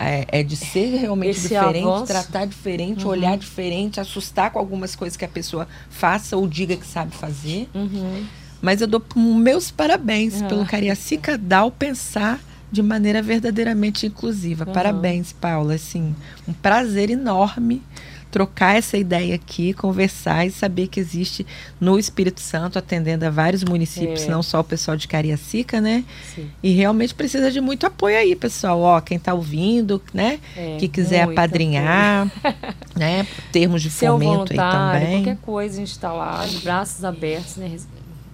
[0.00, 3.10] É, é de ser realmente Esse diferente, tratar diferente, uhum.
[3.10, 7.68] olhar diferente, assustar com algumas coisas que a pessoa faça ou diga que sabe fazer.
[7.74, 8.24] Uhum.
[8.62, 10.48] Mas eu dou meus parabéns uhum.
[10.48, 12.40] pelo Cariacica Dal pensar
[12.72, 14.64] de maneira verdadeiramente inclusiva.
[14.64, 15.74] Parabéns, Paula.
[15.74, 16.14] Assim,
[16.48, 17.82] um prazer enorme
[18.30, 21.46] trocar essa ideia aqui, conversar e saber que existe
[21.80, 24.30] no Espírito Santo, atendendo a vários municípios, É.
[24.30, 26.04] não só o pessoal de Cariacica, né?
[26.34, 26.48] Sim.
[26.62, 28.80] E realmente precisa de muito apoio aí, pessoal.
[28.80, 30.38] Ó, quem está ouvindo, né?
[30.56, 32.30] É, que quiser apadrinhar,
[32.96, 33.26] né?
[33.52, 35.24] Termos de Ser um fomento aí também.
[35.24, 37.76] qualquer coisa, a gente está lá, de braços abertos, né?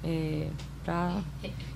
[0.05, 0.42] É,
[0.87, 1.16] pra...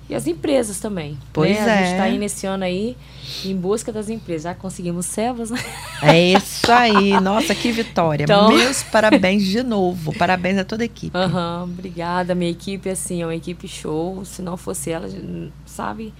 [0.09, 1.17] E as empresas também.
[1.31, 1.61] Pois né?
[1.61, 1.91] A gente é.
[1.91, 2.97] está aí nesse ano aí
[3.45, 4.43] em busca das empresas.
[4.43, 5.63] Já conseguimos servas, né?
[6.01, 7.17] É isso aí.
[7.21, 8.23] Nossa, que vitória.
[8.23, 10.13] Então- Meus parabéns de novo.
[10.17, 11.15] Parabéns a toda a equipe.
[11.17, 12.35] Aham, obrigada.
[12.35, 14.25] Minha equipe, assim, é uma equipe show.
[14.25, 15.07] Se não fosse ela,
[15.65, 16.13] sabe,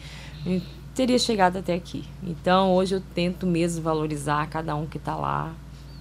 [0.95, 2.05] teria chegado até aqui.
[2.23, 5.51] Então, hoje eu tento mesmo valorizar cada um que está lá.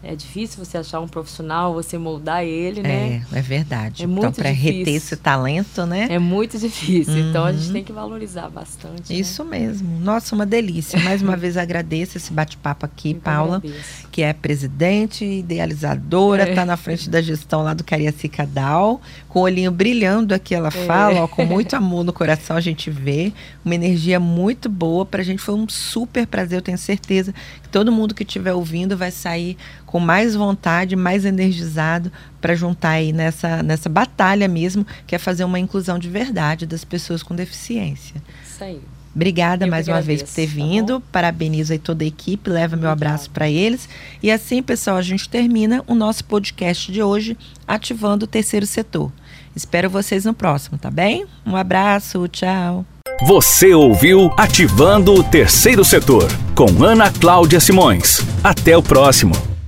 [0.03, 3.23] É difícil você achar um profissional, você moldar ele, né?
[3.33, 4.03] É, é verdade.
[4.03, 6.07] É então, muito para reter esse talento, né?
[6.11, 7.19] É muito difícil.
[7.19, 7.73] Então, a gente Uhum.
[7.75, 9.13] tem que valorizar bastante.
[9.13, 9.19] né?
[9.19, 10.01] Isso mesmo.
[10.01, 10.99] Nossa, uma delícia.
[11.01, 14.09] Mais uma vez agradeço esse bate-papo aqui, Eu Paula, agradeço.
[14.11, 16.51] que é presidente, idealizadora, É.
[16.51, 20.69] está na frente da gestão lá do Cariacica Dal, com o olhinho brilhando aqui, ela
[20.69, 20.71] É.
[20.71, 23.33] fala, ó, com muito amor no coração a gente vê,
[23.65, 25.05] uma energia muito boa.
[25.05, 28.97] Pra gente foi um super prazer, eu tenho certeza que todo mundo que estiver ouvindo
[28.97, 29.57] vai sair
[29.91, 35.43] com mais vontade, mais energizado para juntar aí nessa, nessa batalha mesmo, que é fazer
[35.43, 38.23] uma inclusão de verdade das pessoas com deficiência.
[38.47, 38.81] Isso aí.
[39.13, 41.01] Obrigada Eu mais uma vez por agradeço, ter tá vindo.
[41.11, 42.49] Parabenizo aí toda a equipe.
[42.49, 43.89] Leva meu abraço para eles.
[44.23, 47.37] E assim, pessoal, a gente termina o nosso podcast de hoje,
[47.67, 49.11] ativando o terceiro setor.
[49.57, 51.27] Espero vocês no próximo, tá bem?
[51.45, 52.87] Um abraço, tchau.
[53.27, 58.21] Você ouviu Ativando o Terceiro Setor com Ana Cláudia Simões.
[58.45, 59.60] Até o próximo.